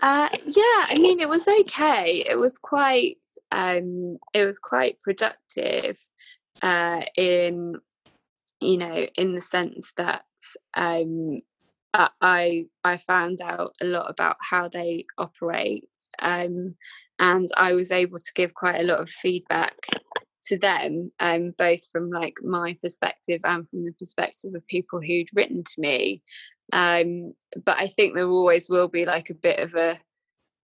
Uh, 0.00 0.28
yeah, 0.46 0.86
I 0.88 0.96
mean, 0.98 1.20
it 1.20 1.28
was 1.28 1.46
okay. 1.46 2.24
It 2.28 2.38
was 2.38 2.58
quite, 2.58 3.18
um, 3.50 4.18
it 4.34 4.44
was 4.44 4.58
quite 4.58 5.00
productive, 5.00 5.96
uh, 6.60 7.02
in, 7.16 7.76
you 8.62 8.78
know, 8.78 9.06
in 9.16 9.34
the 9.34 9.40
sense 9.40 9.92
that, 9.96 10.24
um, 10.74 11.36
I 11.94 12.66
I 12.84 12.96
found 12.96 13.40
out 13.42 13.74
a 13.80 13.84
lot 13.84 14.10
about 14.10 14.36
how 14.40 14.68
they 14.68 15.04
operate, 15.18 15.88
um, 16.20 16.74
and 17.18 17.48
I 17.56 17.72
was 17.74 17.92
able 17.92 18.18
to 18.18 18.32
give 18.34 18.54
quite 18.54 18.80
a 18.80 18.84
lot 18.84 19.00
of 19.00 19.10
feedback 19.10 19.74
to 20.44 20.58
them, 20.58 21.12
um, 21.20 21.52
both 21.56 21.88
from 21.90 22.10
like 22.10 22.34
my 22.42 22.76
perspective 22.82 23.42
and 23.44 23.68
from 23.68 23.84
the 23.84 23.92
perspective 23.92 24.54
of 24.54 24.66
people 24.66 25.00
who'd 25.00 25.28
written 25.34 25.62
to 25.64 25.80
me. 25.80 26.22
Um, 26.72 27.34
but 27.64 27.76
I 27.78 27.88
think 27.88 28.14
there 28.14 28.28
always 28.28 28.68
will 28.68 28.88
be 28.88 29.04
like 29.04 29.30
a 29.30 29.34
bit 29.34 29.58
of 29.58 29.74
a 29.74 29.98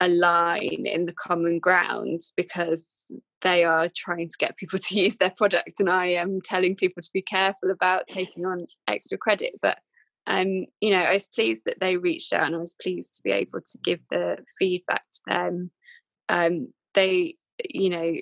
a 0.02 0.08
line 0.08 0.86
in 0.86 1.06
the 1.06 1.14
common 1.14 1.60
ground 1.60 2.20
because 2.36 3.12
they 3.42 3.64
are 3.64 3.88
trying 3.96 4.28
to 4.28 4.38
get 4.40 4.58
people 4.58 4.80
to 4.84 5.00
use 5.00 5.16
their 5.18 5.34
product 5.38 5.80
and 5.80 5.90
I 5.90 6.08
am 6.08 6.42
telling 6.42 6.76
people 6.76 7.02
to 7.02 7.10
be 7.14 7.22
careful 7.22 7.72
about 7.72 8.08
taking 8.08 8.46
on 8.46 8.66
extra 8.88 9.18
credit. 9.18 9.54
But 9.62 9.78
um, 10.28 10.66
you 10.82 10.92
know, 10.92 10.98
I 10.98 11.14
was 11.14 11.28
pleased 11.28 11.66
that 11.66 11.80
they 11.80 11.98
reached 11.98 12.34
out 12.34 12.46
and 12.46 12.56
I 12.56 12.60
was 12.60 12.76
pleased 12.82 13.16
to 13.16 13.24
be 13.24 13.32
able 13.32 13.62
to 13.62 13.78
give 13.84 14.02
the 14.10 14.38
feedback 14.60 15.04
to 15.14 15.22
them. 15.28 15.72
Um, 16.30 16.74
they, 16.94 17.38
you 17.70 17.90
know, 17.90 18.16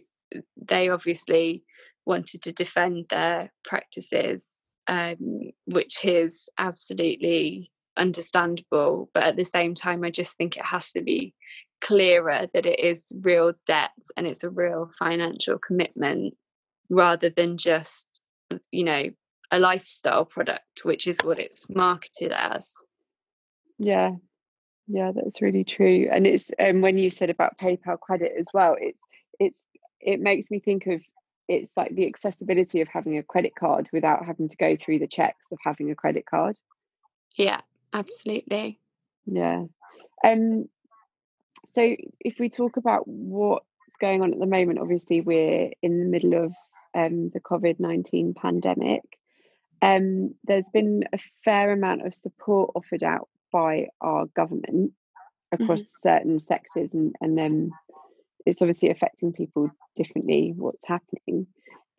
they 0.58 0.90
obviously 0.90 1.64
wanted 2.06 2.42
to 2.44 2.54
defend 2.54 3.08
their 3.10 3.52
practices, 3.66 4.48
um, 4.88 5.52
which 5.66 6.06
is 6.06 6.48
absolutely 6.58 7.72
understandable. 7.98 9.10
But 9.14 9.24
at 9.24 9.36
the 9.36 9.46
same 9.46 9.76
time, 9.76 10.04
I 10.04 10.10
just 10.10 10.38
think 10.38 10.56
it 10.56 10.66
has 10.66 10.92
to 10.94 11.02
be 11.02 11.36
clearer 11.82 12.48
that 12.54 12.66
it 12.66 12.80
is 12.80 13.12
real 13.22 13.54
debt 13.66 13.92
and 14.18 14.28
it's 14.28 14.44
a 14.44 14.50
real 14.50 14.90
financial 14.98 15.58
commitment 15.58 16.36
rather 16.90 17.30
than 17.30 17.58
just, 17.58 18.22
you 18.72 18.84
know, 18.84 19.06
a 19.52 19.60
lifestyle 19.60 20.26
product, 20.26 20.82
which 20.84 21.08
is 21.08 21.18
what 21.24 21.40
it's 21.40 21.70
marketed 21.70 22.32
as. 22.32 22.74
Yeah, 23.78 24.12
yeah, 24.88 25.12
that's 25.14 25.42
really 25.42 25.64
true. 25.64 26.10
And 26.12 26.26
it's 26.26 26.52
um, 26.60 26.82
when 26.82 26.98
you 26.98 27.10
said 27.10 27.30
about 27.30 27.58
PayPal 27.58 28.00
credit 28.00 28.34
as 28.38 28.48
well, 28.54 28.76
it's 28.80 29.00
it's 29.40 29.60
it 30.00 30.20
makes 30.20 30.50
me 30.50 30.60
think 30.60 30.88
of 30.88 31.02
it's 31.48 31.72
like 31.76 31.96
the 31.96 32.08
accessibility 32.08 32.82
of 32.82 32.88
having 32.88 33.18
a 33.18 33.24
credit 33.24 33.54
card 33.56 33.88
without 33.92 34.26
having 34.26 34.50
to 34.50 34.58
go 34.58 34.76
through 34.76 35.00
the 35.00 35.08
checks 35.08 35.46
of 35.52 35.58
having 35.64 35.92
a 35.92 35.96
credit 35.96 36.26
card. 36.26 36.58
Yeah, 37.36 37.62
absolutely. 37.94 38.80
Yeah. 39.26 39.66
Um 40.24 40.70
so 41.74 41.96
if 42.20 42.40
we 42.40 42.50
talk 42.50 42.78
about 42.78 43.08
what's 43.08 43.66
going 44.00 44.22
on 44.22 44.34
at 44.34 44.40
the 44.40 44.46
moment, 44.46 44.80
obviously 44.80 45.22
we're 45.22 45.72
in 45.82 46.00
the 46.00 46.06
middle 46.06 46.46
of 46.46 46.54
um, 46.96 47.30
the 47.30 47.40
COVID 47.40 47.80
19 47.80 48.34
pandemic. 48.34 49.02
Um, 49.82 50.36
there's 50.44 50.68
been 50.74 51.06
a 51.14 51.20
fair 51.46 51.72
amount 51.72 52.06
of 52.06 52.14
support 52.14 52.72
offered 52.76 53.04
out 53.04 53.30
by 53.52 53.88
our 54.02 54.26
government 54.28 54.94
across 55.52 55.84
mm-hmm. 55.84 56.10
certain 56.10 56.40
sectors, 56.40 56.94
and, 56.94 57.16
and 57.22 57.38
then 57.38 57.72
it's 58.46 58.62
obviously 58.62 58.90
affecting 58.90 59.34
people 59.34 59.70
differently 59.96 60.54
what's 60.56 60.86
happening. 60.86 61.48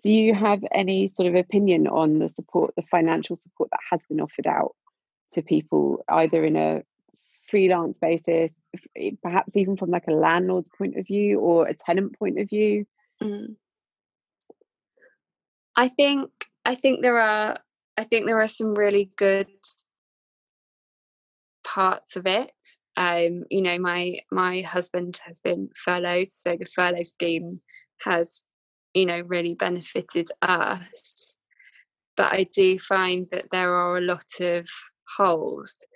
Do 0.02 0.10
you 0.10 0.34
have 0.34 0.62
any 0.72 1.08
sort 1.08 1.28
of 1.28 1.34
opinion 1.34 1.86
on 1.86 2.18
the 2.18 2.28
support, 2.30 2.74
the 2.76 2.82
financial 2.90 3.36
support 3.36 3.70
that 3.70 3.80
has 3.90 4.04
been 4.08 4.20
offered 4.20 4.46
out 4.46 4.74
to 5.32 5.42
people, 5.42 6.04
either 6.08 6.44
in 6.44 6.56
a 6.56 6.82
freelance 7.50 7.98
basis, 7.98 8.50
perhaps 9.22 9.56
even 9.56 9.76
from 9.76 9.90
like 9.90 10.06
a 10.08 10.12
landlord's 10.12 10.68
point 10.76 10.96
of 10.96 11.06
view 11.06 11.40
or 11.40 11.66
a 11.66 11.74
tenant 11.74 12.18
point 12.18 12.38
of 12.38 12.48
view? 12.48 12.86
Mm. 13.22 13.56
I 15.76 15.88
think 15.88 16.30
I 16.64 16.74
think 16.74 17.02
there 17.02 17.18
are 17.18 17.56
I 17.96 18.04
think 18.04 18.26
there 18.26 18.40
are 18.40 18.48
some 18.48 18.74
really 18.74 19.10
good 19.16 19.48
parts 21.64 22.16
of 22.16 22.26
it. 22.26 22.52
Um, 22.96 23.44
you 23.50 23.62
know, 23.62 23.78
my 23.78 24.20
my 24.30 24.60
husband 24.62 25.20
has 25.24 25.40
been 25.40 25.70
furloughed, 25.74 26.32
so 26.32 26.56
the 26.56 26.66
furlough 26.66 27.02
scheme 27.02 27.60
has, 28.02 28.44
you 28.94 29.06
know, 29.06 29.20
really 29.20 29.54
benefited 29.54 30.30
us. 30.42 31.34
But 32.16 32.32
I 32.32 32.44
do 32.44 32.78
find 32.78 33.28
that 33.30 33.50
there 33.50 33.74
are 33.74 33.96
a 33.96 34.02
lot 34.02 34.40
of 34.40 34.68
holes 35.16 35.86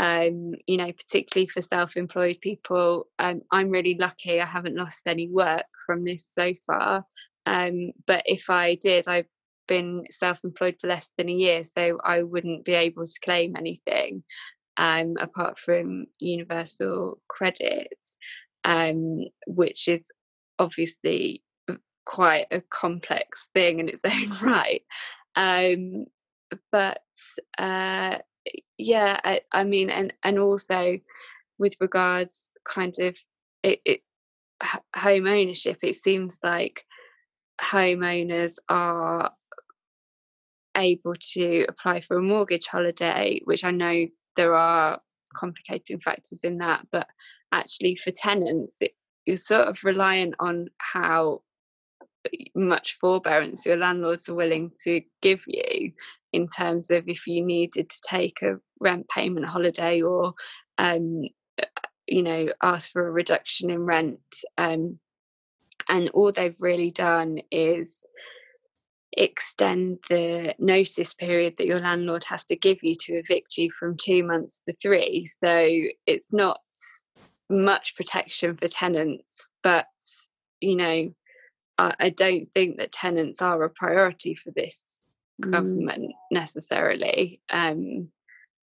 um, 0.00 0.54
you 0.66 0.78
know, 0.78 0.90
particularly 0.92 1.46
for 1.46 1.60
self 1.60 1.94
employed 1.94 2.38
people. 2.40 3.06
Um, 3.18 3.42
I'm 3.52 3.68
really 3.68 3.96
lucky 4.00 4.40
I 4.40 4.46
haven't 4.46 4.74
lost 4.74 5.06
any 5.06 5.28
work 5.28 5.66
from 5.84 6.04
this 6.04 6.26
so 6.26 6.54
far. 6.66 7.04
Um, 7.44 7.90
but 8.06 8.22
if 8.24 8.48
I 8.48 8.76
did, 8.76 9.06
I've 9.08 9.28
been 9.68 10.04
self 10.10 10.40
employed 10.42 10.76
for 10.80 10.86
less 10.86 11.10
than 11.18 11.28
a 11.28 11.34
year, 11.34 11.64
so 11.64 11.98
I 12.02 12.22
wouldn't 12.22 12.64
be 12.64 12.72
able 12.72 13.04
to 13.04 13.20
claim 13.22 13.56
anything 13.56 14.24
um, 14.78 15.16
apart 15.20 15.58
from 15.58 16.06
universal 16.18 17.20
credit, 17.28 17.92
um, 18.64 19.26
which 19.46 19.86
is 19.86 20.10
obviously 20.58 21.42
quite 22.06 22.46
a 22.50 22.62
complex 22.62 23.50
thing 23.52 23.80
in 23.80 23.90
its 23.90 24.02
own 24.06 24.48
right. 24.48 24.82
Um, 25.36 26.06
but 26.72 27.02
uh, 27.58 28.16
yeah 28.78 29.20
I, 29.22 29.40
I, 29.52 29.64
mean 29.64 29.90
and 29.90 30.12
and 30.22 30.38
also 30.38 30.98
with 31.58 31.76
regards 31.80 32.50
kind 32.64 32.94
of 33.00 33.16
it, 33.62 33.80
it 33.84 34.00
home 34.94 35.26
ownership 35.26 35.78
it 35.82 35.96
seems 35.96 36.38
like 36.42 36.84
homeowners 37.60 38.58
are 38.68 39.32
able 40.76 41.14
to 41.34 41.66
apply 41.68 42.00
for 42.00 42.16
a 42.16 42.22
mortgage 42.22 42.66
holiday 42.66 43.40
which 43.44 43.64
i 43.64 43.70
know 43.70 44.06
there 44.36 44.54
are 44.54 45.00
complicating 45.34 46.00
factors 46.00 46.44
in 46.44 46.58
that 46.58 46.86
but 46.90 47.06
actually 47.52 47.96
for 47.96 48.10
tenants 48.10 48.78
it, 48.80 48.92
you're 49.26 49.36
sort 49.36 49.68
of 49.68 49.84
reliant 49.84 50.34
on 50.38 50.68
how 50.78 51.42
much 52.54 52.98
forbearance 53.00 53.64
your 53.64 53.76
landlords 53.76 54.28
are 54.28 54.34
willing 54.34 54.70
to 54.84 55.00
give 55.22 55.42
you 55.46 55.92
in 56.32 56.46
terms 56.46 56.90
of 56.90 57.08
if 57.08 57.26
you 57.26 57.44
needed 57.44 57.88
to 57.88 58.00
take 58.08 58.42
a 58.42 58.56
rent 58.80 59.08
payment 59.08 59.46
holiday 59.46 60.02
or 60.02 60.34
um, 60.78 61.22
you 62.06 62.22
know 62.22 62.48
ask 62.62 62.92
for 62.92 63.06
a 63.06 63.10
reduction 63.10 63.70
in 63.70 63.80
rent 63.80 64.18
um, 64.58 64.98
and 65.88 66.10
all 66.10 66.30
they've 66.30 66.60
really 66.60 66.90
done 66.90 67.38
is 67.50 68.06
extend 69.12 69.98
the 70.08 70.54
notice 70.58 71.14
period 71.14 71.56
that 71.56 71.66
your 71.66 71.80
landlord 71.80 72.22
has 72.24 72.44
to 72.44 72.54
give 72.54 72.78
you 72.82 72.94
to 72.94 73.14
evict 73.14 73.58
you 73.58 73.70
from 73.72 73.96
two 73.96 74.22
months 74.22 74.62
to 74.64 74.72
three. 74.74 75.26
So 75.26 75.68
it's 76.06 76.32
not 76.32 76.60
much 77.50 77.96
protection 77.96 78.56
for 78.56 78.68
tenants 78.68 79.50
but 79.64 79.86
you 80.60 80.76
know 80.76 81.12
I, 81.98 82.10
don't 82.10 82.50
think 82.52 82.78
that 82.78 82.92
tenants 82.92 83.42
are 83.42 83.62
a 83.62 83.70
priority 83.70 84.34
for 84.34 84.50
this 84.50 84.98
mm. 85.42 85.50
government 85.50 86.12
necessarily. 86.30 87.40
Um, 87.50 88.10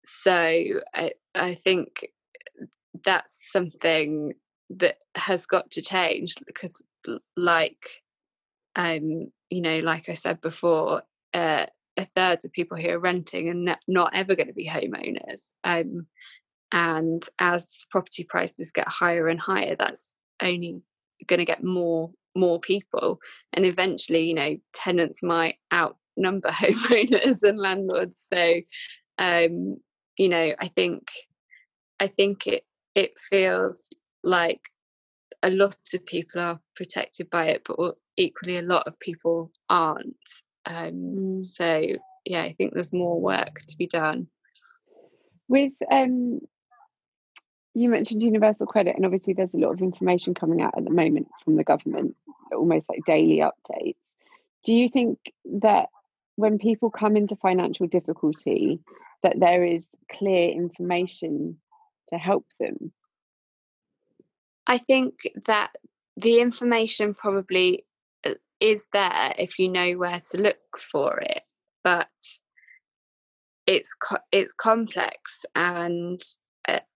so 0.04 0.32
I, 0.32 1.12
I 1.34 1.54
think 1.54 2.08
that's 3.04 3.50
something 3.50 4.34
that 4.70 4.98
has 5.14 5.46
got 5.46 5.70
to 5.72 5.82
change 5.82 6.34
because, 6.46 6.82
like, 7.36 8.02
um, 8.76 9.30
you 9.50 9.60
know, 9.60 9.80
like 9.80 10.08
I 10.08 10.14
said 10.14 10.40
before, 10.40 11.02
uh, 11.34 11.66
a 11.96 12.04
third 12.04 12.44
of 12.44 12.52
people 12.52 12.78
who 12.78 12.88
are 12.88 12.98
renting 12.98 13.48
and 13.48 13.76
not 13.86 14.14
ever 14.14 14.34
going 14.34 14.46
to 14.46 14.54
be 14.54 14.68
homeowners. 14.68 15.54
Um, 15.62 16.06
and 16.72 17.26
as 17.38 17.84
property 17.90 18.24
prices 18.24 18.72
get 18.72 18.88
higher 18.88 19.28
and 19.28 19.38
higher, 19.38 19.76
that's 19.76 20.16
only 20.42 20.82
going 21.26 21.38
to 21.38 21.44
get 21.44 21.62
more 21.62 22.10
more 22.34 22.60
people 22.60 23.18
and 23.52 23.64
eventually 23.64 24.24
you 24.24 24.34
know 24.34 24.56
tenants 24.72 25.22
might 25.22 25.56
outnumber 25.72 26.50
homeowners 26.50 27.42
and 27.42 27.58
landlords. 27.58 28.26
So 28.32 28.60
um 29.18 29.76
you 30.16 30.28
know 30.28 30.52
i 30.58 30.68
think 30.68 31.08
i 32.00 32.06
think 32.06 32.46
it 32.46 32.64
it 32.94 33.12
feels 33.18 33.90
like 34.22 34.60
a 35.42 35.50
lot 35.50 35.76
of 35.94 36.06
people 36.06 36.40
are 36.40 36.60
protected 36.76 37.28
by 37.30 37.46
it 37.46 37.62
but 37.66 37.96
equally 38.16 38.58
a 38.58 38.62
lot 38.62 38.86
of 38.86 38.98
people 39.00 39.50
aren't. 39.68 40.16
Um 40.66 40.92
mm. 40.92 41.42
so 41.42 41.86
yeah 42.24 42.42
i 42.42 42.52
think 42.52 42.72
there's 42.72 42.92
more 42.92 43.20
work 43.20 43.60
to 43.68 43.76
be 43.76 43.86
done. 43.86 44.28
With 45.48 45.74
um 45.90 46.40
you 47.74 47.88
mentioned 47.88 48.22
universal 48.22 48.66
credit, 48.66 48.96
and 48.96 49.04
obviously 49.04 49.32
there's 49.32 49.54
a 49.54 49.58
lot 49.58 49.72
of 49.72 49.80
information 49.80 50.34
coming 50.34 50.60
out 50.60 50.74
at 50.76 50.84
the 50.84 50.90
moment 50.90 51.28
from 51.44 51.56
the 51.56 51.64
government, 51.64 52.16
almost 52.52 52.86
like 52.88 53.00
daily 53.06 53.40
updates. 53.40 53.96
Do 54.64 54.74
you 54.74 54.88
think 54.88 55.18
that 55.60 55.88
when 56.36 56.58
people 56.58 56.90
come 56.90 57.16
into 57.16 57.36
financial 57.36 57.86
difficulty, 57.86 58.80
that 59.22 59.40
there 59.40 59.64
is 59.64 59.88
clear 60.10 60.50
information 60.50 61.58
to 62.08 62.16
help 62.16 62.46
them? 62.60 62.92
I 64.66 64.78
think 64.78 65.14
that 65.46 65.72
the 66.16 66.40
information 66.40 67.14
probably 67.14 67.84
uh, 68.24 68.34
is 68.60 68.88
there 68.92 69.34
if 69.38 69.58
you 69.58 69.68
know 69.68 69.94
where 69.94 70.20
to 70.30 70.40
look 70.40 70.78
for 70.78 71.20
it, 71.20 71.42
but 71.82 72.08
it's 73.66 73.94
co- 73.94 74.18
it's 74.30 74.52
complex 74.52 75.44
and 75.54 76.20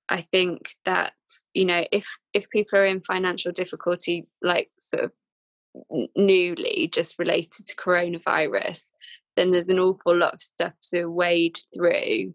I 0.09 0.23
think 0.23 0.75
that 0.85 1.13
you 1.55 1.65
know 1.65 1.85
if 1.91 2.07
if 2.33 2.49
people 2.51 2.79
are 2.79 2.87
in 2.87 3.01
financial 3.01 3.53
difficulty, 3.53 4.27
like 4.43 4.71
sort 4.79 5.05
of 5.05 5.13
newly 6.17 6.89
just 6.93 7.19
related 7.19 7.67
to 7.67 7.77
coronavirus, 7.77 8.83
then 9.37 9.51
there's 9.51 9.69
an 9.69 9.79
awful 9.79 10.17
lot 10.17 10.35
of 10.35 10.41
stuff 10.41 10.73
to 10.95 11.07
wade 11.07 11.59
through. 11.75 12.35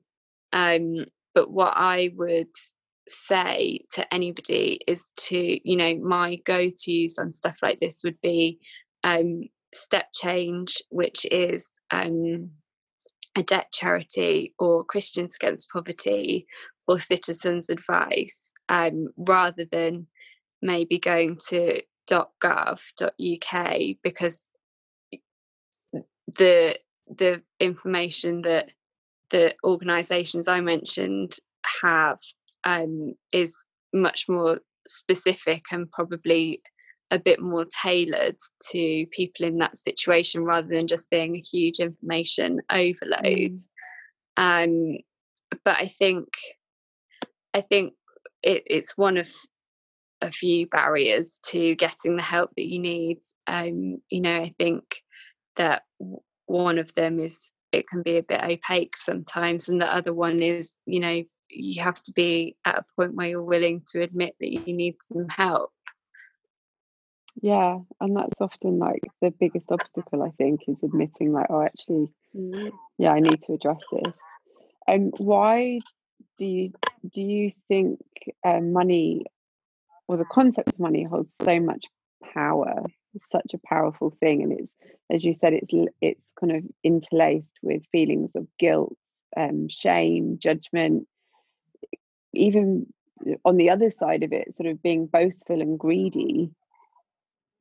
Um, 0.54 1.06
but 1.34 1.50
what 1.52 1.74
I 1.76 2.12
would 2.16 2.52
say 3.08 3.82
to 3.94 4.14
anybody 4.14 4.80
is 4.88 5.12
to, 5.18 5.70
you 5.70 5.78
know, 5.78 5.98
my 5.98 6.38
go 6.46 6.68
tos 6.70 7.18
on 7.18 7.32
stuff 7.32 7.58
like 7.62 7.80
this 7.80 8.02
would 8.04 8.20
be 8.22 8.60
um, 9.04 9.44
StepChange, 9.76 10.82
which 10.90 11.26
is 11.32 11.72
um, 11.92 12.52
a 13.36 13.44
debt 13.44 13.72
charity, 13.72 14.54
or 14.60 14.84
Christians 14.84 15.36
Against 15.36 15.70
Poverty, 15.70 16.46
or 16.88 17.00
Citizens 17.00 17.70
Advice, 17.70 18.54
um, 18.70 19.08
rather 19.18 19.66
than 19.66 20.08
maybe 20.62 21.00
going 21.00 21.38
to 21.50 21.82
.gov.uk 22.10 23.80
because 24.04 24.50
the 26.38 26.78
the 27.08 27.42
information 27.60 28.42
that 28.42 28.72
the 29.30 29.54
organisations 29.64 30.48
I 30.48 30.62
mentioned 30.62 31.38
have 31.82 32.20
um, 32.64 33.14
is 33.34 33.66
much 33.94 34.28
more 34.30 34.60
specific 34.88 35.62
and 35.72 35.90
probably 35.92 36.62
a 37.12 37.20
bit 37.20 37.42
more 37.42 37.66
tailored 37.66 38.38
to 38.72 39.06
people 39.12 39.46
in 39.46 39.58
that 39.58 39.78
situation 39.78 40.44
rather 40.44 40.68
than 40.68 40.88
just 40.88 41.10
being 41.10 41.36
a 41.36 41.40
huge 41.40 41.80
information 41.80 42.62
overload. 42.72 43.58
Mm. 43.58 43.68
Um, 44.38 44.98
but 45.66 45.76
I 45.78 45.88
think 45.88 46.28
I 47.54 47.62
think 47.62 47.94
it, 48.44 48.64
it's 48.66 48.98
one 48.98 49.18
of 49.18 49.30
a 50.22 50.32
few 50.32 50.68
barriers 50.68 51.40
to 51.48 51.76
getting 51.76 52.16
the 52.16 52.22
help 52.22 52.52
that 52.56 52.68
you 52.68 52.80
need. 52.80 53.20
Um, 53.48 54.02
you 54.10 54.22
know, 54.22 54.38
I 54.42 54.54
think 54.58 54.84
that 55.56 55.84
one 56.46 56.78
of 56.78 56.94
them 56.96 57.20
is 57.20 57.52
it 57.72 57.88
can 57.88 58.04
be 58.04 58.18
a 58.18 58.24
bit 58.24 58.44
opaque 58.44 58.98
sometimes, 58.98 59.70
and 59.70 59.82
the 59.82 59.94
other 59.94 60.14
one 60.14 60.42
is, 60.42 60.76
you 60.86 61.00
know, 61.00 61.24
you 61.50 61.82
have 61.82 62.02
to 62.04 62.12
be 62.14 62.56
at 62.66 62.80
a 62.80 62.86
point 62.96 63.16
where 63.16 63.28
you're 63.28 63.44
willing 63.44 63.82
to 63.92 64.02
admit 64.02 64.36
that 64.40 64.52
you 64.52 64.74
need 64.74 64.96
some 65.02 65.28
help. 65.30 65.72
Yeah, 67.42 67.80
and 68.00 68.16
that's 68.16 68.42
often 68.42 68.78
like 68.78 69.02
the 69.22 69.32
biggest 69.32 69.72
obstacle 69.72 70.22
I 70.22 70.32
think 70.38 70.62
is 70.68 70.78
admitting 70.84 71.32
like, 71.32 71.48
oh, 71.50 71.62
actually, 71.62 72.14
mm. 72.36 72.72
yeah, 72.98 73.12
I 73.12 73.20
need 73.20 73.42
to 73.44 73.54
address 73.54 73.80
this. 73.92 74.14
Um, 74.88 75.12
why 75.18 75.80
do 76.38 76.46
you 76.46 76.72
do 77.10 77.22
you 77.22 77.52
think 77.68 78.00
uh, 78.46 78.60
money 78.60 79.26
or 80.08 80.18
the 80.18 80.26
concept 80.26 80.70
of 80.70 80.80
money 80.80 81.04
holds 81.04 81.34
so 81.44 81.60
much 81.60 81.86
power? 82.34 82.84
It's 83.14 83.30
such 83.32 83.54
a 83.54 83.68
powerful 83.68 84.16
thing, 84.20 84.44
and 84.44 84.52
it's 84.54 84.72
as 85.12 85.26
you 85.26 85.34
said, 85.34 85.54
it's 85.54 85.74
it's 86.02 86.34
kind 86.40 86.56
of 86.56 86.64
interlaced 86.84 87.60
with 87.62 87.84
feelings 87.92 88.32
of 88.36 88.48
guilt, 88.58 88.96
um, 89.36 89.68
shame, 89.68 90.38
judgment, 90.40 91.08
even 92.34 92.88
on 93.44 93.58
the 93.58 93.70
other 93.70 93.92
side 93.92 94.24
of 94.24 94.32
it, 94.32 94.56
sort 94.56 94.70
of 94.70 94.82
being 94.82 95.08
boastful 95.08 95.62
and 95.62 95.78
greedy. 95.78 96.52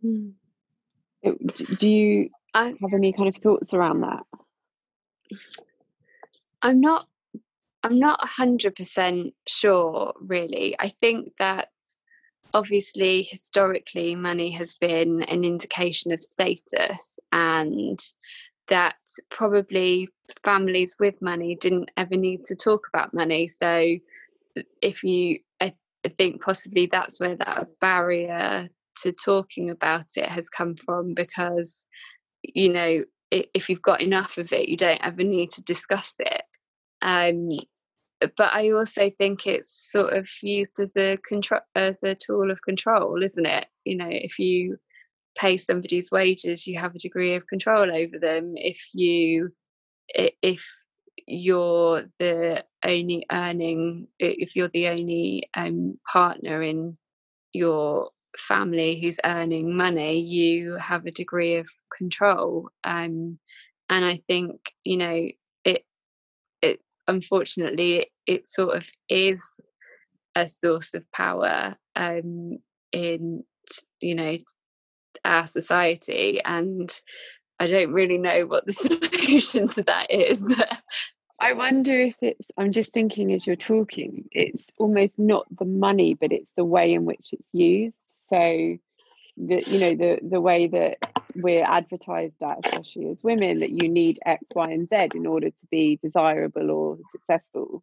Mm. 0.05 0.33
Do 1.77 1.91
you 1.91 2.31
I, 2.55 2.69
have 2.69 2.95
any 2.95 3.13
kind 3.13 3.29
of 3.29 3.37
thoughts 3.37 3.75
around 3.75 4.01
that? 4.03 4.23
I'm 6.63 6.81
not. 6.81 7.07
I'm 7.83 7.99
not 7.99 8.23
hundred 8.23 8.77
percent 8.77 9.35
sure. 9.47 10.15
Really, 10.21 10.77
I 10.79 10.91
think 11.01 11.33
that 11.39 11.69
obviously 12.53 13.23
historically 13.23 14.15
money 14.15 14.51
has 14.51 14.75
been 14.75 15.23
an 15.23 15.45
indication 15.45 16.13
of 16.13 16.23
status 16.23 17.19
and 17.33 17.99
that 18.69 18.97
probably 19.31 20.09
families 20.45 20.97
with 20.99 21.21
money 21.21 21.57
didn't 21.57 21.91
ever 21.97 22.17
need 22.17 22.45
to 22.45 22.55
talk 22.55 22.87
about 22.93 23.15
money 23.15 23.47
so 23.47 23.97
if 24.83 25.05
you 25.05 25.39
I, 25.61 25.75
think 26.09 26.43
possibly 26.43 26.89
that's 26.91 27.21
where 27.21 27.37
that 27.37 27.69
barrier 27.81 28.69
to 29.03 29.13
talking 29.13 29.71
about 29.71 30.07
it 30.17 30.27
has 30.27 30.49
come 30.49 30.75
from 30.77 31.15
because 31.15 31.87
you 32.43 32.73
know 32.73 33.05
if 33.31 33.69
you've 33.69 33.83
got 33.83 34.01
enough 34.01 34.39
of 34.39 34.53
it 34.53 34.69
you 34.69 34.77
don't 34.77 35.05
ever 35.05 35.23
need 35.23 35.51
to 35.53 35.63
discuss 35.63 36.17
it 36.19 36.43
um, 37.03 37.51
but 38.37 38.53
I 38.53 38.71
also 38.71 39.11
think 39.11 39.47
it's 39.47 39.91
sort 39.91 40.13
of 40.13 40.29
used 40.43 40.79
as 40.81 40.95
a 40.97 41.17
control 41.27 41.61
as 41.75 42.03
a 42.03 42.15
tool 42.15 42.51
of 42.51 42.63
control, 42.63 43.23
isn't 43.23 43.47
it? 43.47 43.67
You 43.85 43.97
know, 43.97 44.09
if 44.11 44.39
you 44.39 44.77
pay 45.37 45.57
somebody's 45.57 46.11
wages, 46.11 46.67
you 46.67 46.79
have 46.79 46.95
a 46.95 46.99
degree 46.99 47.35
of 47.35 47.47
control 47.47 47.91
over 47.95 48.19
them. 48.19 48.55
If 48.57 48.89
you 48.95 49.53
if 50.09 50.67
you're 51.27 52.05
the 52.19 52.65
only 52.85 53.27
earning, 53.31 54.09
if 54.19 54.57
you're 54.57 54.69
the 54.69 54.89
only 54.89 55.49
um, 55.55 55.99
partner 56.11 56.63
in 56.63 56.99
your 57.53 58.11
family 58.37 59.01
who's 59.01 59.19
earning 59.25 59.77
money, 59.77 60.21
you 60.21 60.75
have 60.77 61.07
a 61.07 61.11
degree 61.11 61.57
of 61.57 61.69
control. 61.97 62.69
Um, 62.85 63.39
and 63.89 64.05
I 64.05 64.21
think 64.29 64.61
you 64.85 64.99
know 64.99 65.29
unfortunately 67.11 68.11
it, 68.27 68.49
sort 68.49 68.77
of 68.77 68.89
is 69.09 69.45
a 70.37 70.47
source 70.47 70.95
of 70.95 71.11
power 71.13 71.77
um, 71.97 72.59
in 72.93 73.45
you 74.01 74.15
know 74.15 74.39
our 75.25 75.47
society 75.47 76.41
and 76.45 77.01
i 77.59 77.67
don't 77.67 77.93
really 77.93 78.17
know 78.17 78.47
what 78.47 78.65
the 78.65 78.73
solution 79.13 79.69
to 79.69 79.83
that 79.83 80.11
is. 80.11 80.55
I 81.43 81.53
wonder 81.55 81.99
if 81.99 82.17
it's 82.21 82.49
i'm 82.59 82.73
just 82.73 82.93
thinking 82.93 83.33
as 83.33 83.47
you're 83.47 83.57
talking 83.57 84.29
it's 84.33 84.67
almost 84.79 85.19
not 85.19 85.47
the 85.59 85.65
money 85.65 86.15
but 86.15 86.33
it's 86.33 86.53
the 86.57 86.65
way 86.65 86.93
in 86.95 87.05
which 87.05 87.33
it's 87.33 87.51
used. 87.53 87.97
So 88.07 88.79
the 89.37 89.63
you 89.67 89.81
know 89.81 89.95
the 89.95 90.19
the 90.23 90.41
way 90.41 90.67
that 90.69 90.99
we're 91.35 91.65
advertised 91.65 92.43
at, 92.43 92.59
especially 92.65 93.07
as 93.09 93.23
women, 93.23 93.61
that 93.61 93.71
you 93.71 93.89
need 93.89 94.19
X, 94.27 94.45
Y, 94.55 94.71
and 94.71 94.89
Z 94.89 95.09
in 95.15 95.27
order 95.27 95.51
to 95.51 95.67
be 95.71 95.97
desirable 95.97 96.71
or 96.71 96.99
successful. 97.11 97.83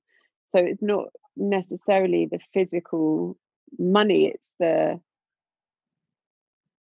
So 0.51 0.59
it's 0.59 0.81
not 0.81 1.07
necessarily 1.35 2.25
the 2.25 2.39
physical 2.53 3.37
money; 3.77 4.27
it's 4.27 4.49
the 4.59 4.99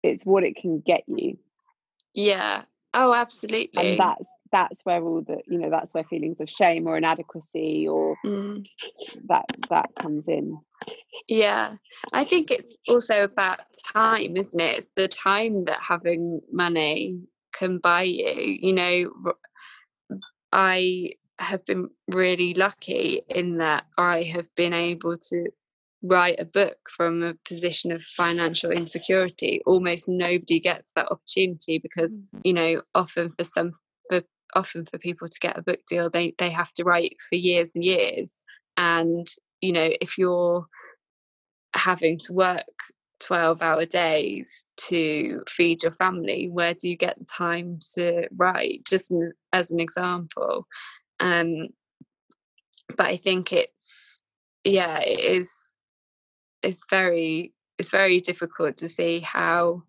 it's 0.03 0.25
what 0.25 0.43
it 0.43 0.55
can 0.55 0.79
get 0.79 1.03
you. 1.07 1.37
Yeah. 2.13 2.63
Oh, 2.93 3.13
absolutely. 3.13 3.69
And 3.75 3.99
that's 3.99 4.23
that's 4.53 4.79
where 4.85 5.03
all 5.03 5.21
the 5.21 5.39
you 5.47 5.57
know 5.57 5.69
that's 5.69 5.93
where 5.93 6.05
feelings 6.05 6.39
of 6.39 6.49
shame 6.49 6.87
or 6.87 6.95
inadequacy 6.95 7.87
or 7.87 8.15
mm. 8.25 8.65
that 9.27 9.45
that 9.69 9.89
comes 9.99 10.23
in. 10.27 10.57
Yeah. 11.27 11.75
I 12.13 12.23
think 12.23 12.51
it's 12.51 12.77
also 12.87 13.23
about 13.23 13.59
time 13.91 14.37
isn't 14.37 14.59
it? 14.59 14.77
It's 14.77 14.87
the 14.95 15.09
time 15.09 15.65
that 15.65 15.79
having 15.81 16.39
money 16.51 17.19
can 17.53 17.79
buy 17.79 18.03
you. 18.03 18.57
You 18.61 18.73
know 18.73 19.33
i 20.55 21.09
have 21.39 21.65
been 21.65 21.89
really 22.09 22.53
lucky 22.53 23.23
in 23.27 23.57
that 23.57 23.85
i 23.97 24.21
have 24.21 24.47
been 24.55 24.71
able 24.71 25.17
to 25.17 25.47
write 26.03 26.35
a 26.39 26.45
book 26.45 26.77
from 26.95 27.23
a 27.23 27.33
position 27.45 27.91
of 27.91 28.01
financial 28.03 28.69
insecurity. 28.69 29.61
Almost 29.65 30.07
nobody 30.07 30.59
gets 30.59 30.91
that 30.95 31.07
opportunity 31.09 31.79
because 31.79 32.17
mm. 32.17 32.41
you 32.43 32.53
know 32.53 32.81
often 32.93 33.31
for 33.37 33.43
some 33.43 33.71
for 34.09 34.21
often 34.55 34.85
for 34.85 34.97
people 34.97 35.27
to 35.29 35.39
get 35.39 35.57
a 35.57 35.61
book 35.61 35.79
deal 35.87 36.09
they 36.09 36.33
they 36.37 36.49
have 36.49 36.73
to 36.73 36.83
write 36.83 37.15
for 37.29 37.35
years 37.35 37.75
and 37.75 37.83
years. 37.83 38.43
And 38.77 39.27
you 39.61 39.71
know 39.73 39.89
if 40.01 40.17
you're 40.17 40.65
having 41.75 42.17
to 42.19 42.33
work 42.33 42.65
12 43.19 43.61
hour 43.61 43.85
days 43.85 44.65
to 44.75 45.41
feed 45.47 45.81
your 45.81 45.93
family 45.93 46.49
where 46.51 46.73
do 46.73 46.89
you 46.89 46.97
get 46.97 47.17
the 47.17 47.25
time 47.25 47.79
to 47.95 48.27
write? 48.35 48.85
Just 48.85 49.11
as 49.53 49.71
an 49.71 49.79
example. 49.79 50.67
Um 51.19 51.69
but 52.97 53.07
i 53.07 53.17
think 53.17 53.53
it's 53.53 54.21
yeah 54.63 54.99
it 54.99 55.19
is 55.19 55.73
it's 56.61 56.83
very 56.89 57.53
it's 57.77 57.89
very 57.89 58.19
difficult 58.19 58.77
to 58.77 58.87
see 58.87 59.19
how 59.19 59.83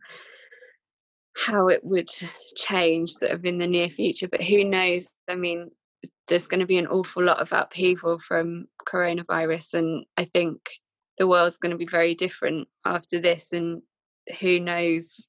how 1.36 1.68
it 1.68 1.84
would 1.84 2.08
change 2.56 3.10
sort 3.10 3.32
of 3.32 3.44
in 3.44 3.58
the 3.58 3.66
near 3.66 3.90
future 3.90 4.28
but 4.28 4.42
who 4.42 4.64
knows? 4.64 5.10
I 5.28 5.34
mean 5.34 5.70
there's 6.28 6.46
going 6.46 6.60
to 6.60 6.66
be 6.66 6.78
an 6.78 6.86
awful 6.86 7.22
lot 7.22 7.38
of 7.40 7.52
upheaval 7.52 8.18
from 8.18 8.66
coronavirus 8.86 9.74
and 9.74 10.04
i 10.18 10.24
think 10.24 10.58
the 11.18 11.26
world's 11.26 11.58
going 11.58 11.70
to 11.70 11.78
be 11.78 11.86
very 11.86 12.14
different 12.14 12.68
after 12.84 13.20
this 13.20 13.52
and 13.52 13.80
who 14.40 14.60
knows 14.60 15.28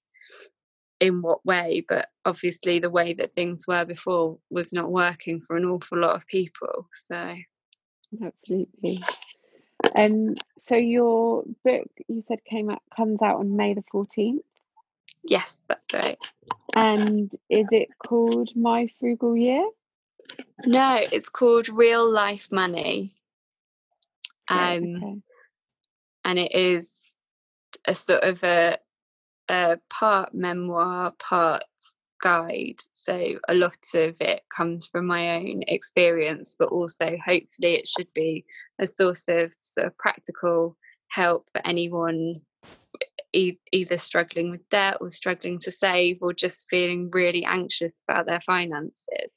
in 1.00 1.22
what 1.22 1.46
way 1.46 1.84
but 1.88 2.08
obviously 2.26 2.80
the 2.80 2.90
way 2.90 3.14
that 3.14 3.34
things 3.34 3.66
were 3.68 3.86
before 3.86 4.38
was 4.50 4.74
not 4.74 4.92
working 4.92 5.42
for 5.42 5.56
an 5.56 5.66
awful 5.66 5.98
lot 6.00 6.16
of 6.16 6.28
people 6.28 6.88
so. 6.94 7.36
Absolutely. 8.24 9.04
Um, 9.96 10.36
so 10.58 10.76
your 10.76 11.44
book 11.64 11.88
you 12.08 12.22
said 12.22 12.40
came 12.46 12.70
out 12.70 12.82
comes 12.96 13.22
out 13.22 13.38
on 13.38 13.56
May 13.56 13.74
the 13.74 13.84
fourteenth. 13.92 14.44
Yes, 15.28 15.64
that's 15.68 15.94
right. 15.94 16.18
And 16.76 17.32
is 17.50 17.68
it 17.72 17.90
called 17.98 18.56
My 18.56 18.88
Frugal 19.00 19.36
Year? 19.36 19.68
No, 20.66 21.00
it's 21.12 21.30
called 21.30 21.70
Real 21.70 22.10
Life 22.10 22.52
Money. 22.52 23.16
Um, 24.48 24.96
okay. 24.96 25.22
and 26.26 26.40
it 26.40 26.54
is 26.54 27.18
a 27.88 27.96
sort 27.96 28.24
of 28.24 28.44
a, 28.44 28.78
a 29.50 29.78
part 29.90 30.34
memoir, 30.36 31.14
part 31.18 31.64
guide. 32.22 32.82
So 32.94 33.40
a 33.48 33.54
lot 33.54 33.78
of 33.96 34.16
it 34.20 34.42
comes 34.56 34.88
from 34.88 35.08
my 35.08 35.38
own 35.38 35.64
experience, 35.68 36.56
but 36.58 36.70
also 36.70 37.18
hopefully 37.26 37.76
it 37.76 37.88
should 37.88 38.12
be 38.14 38.46
a 38.80 38.88
source 38.88 39.26
of 39.28 39.54
sort 39.60 39.88
of 39.88 39.98
practical 39.98 40.78
help 41.10 41.50
for 41.52 41.66
anyone 41.66 42.36
e- 43.36 43.60
either 43.72 43.98
struggling 43.98 44.50
with 44.50 44.68
debt 44.70 44.98
or 45.02 45.10
struggling 45.10 45.60
to 45.60 45.72
save 45.72 46.18
or 46.22 46.34
just 46.34 46.68
feeling 46.70 47.10
really 47.12 47.46
anxious 47.46 47.94
about 48.08 48.26
their 48.26 48.40
finances. 48.40 49.32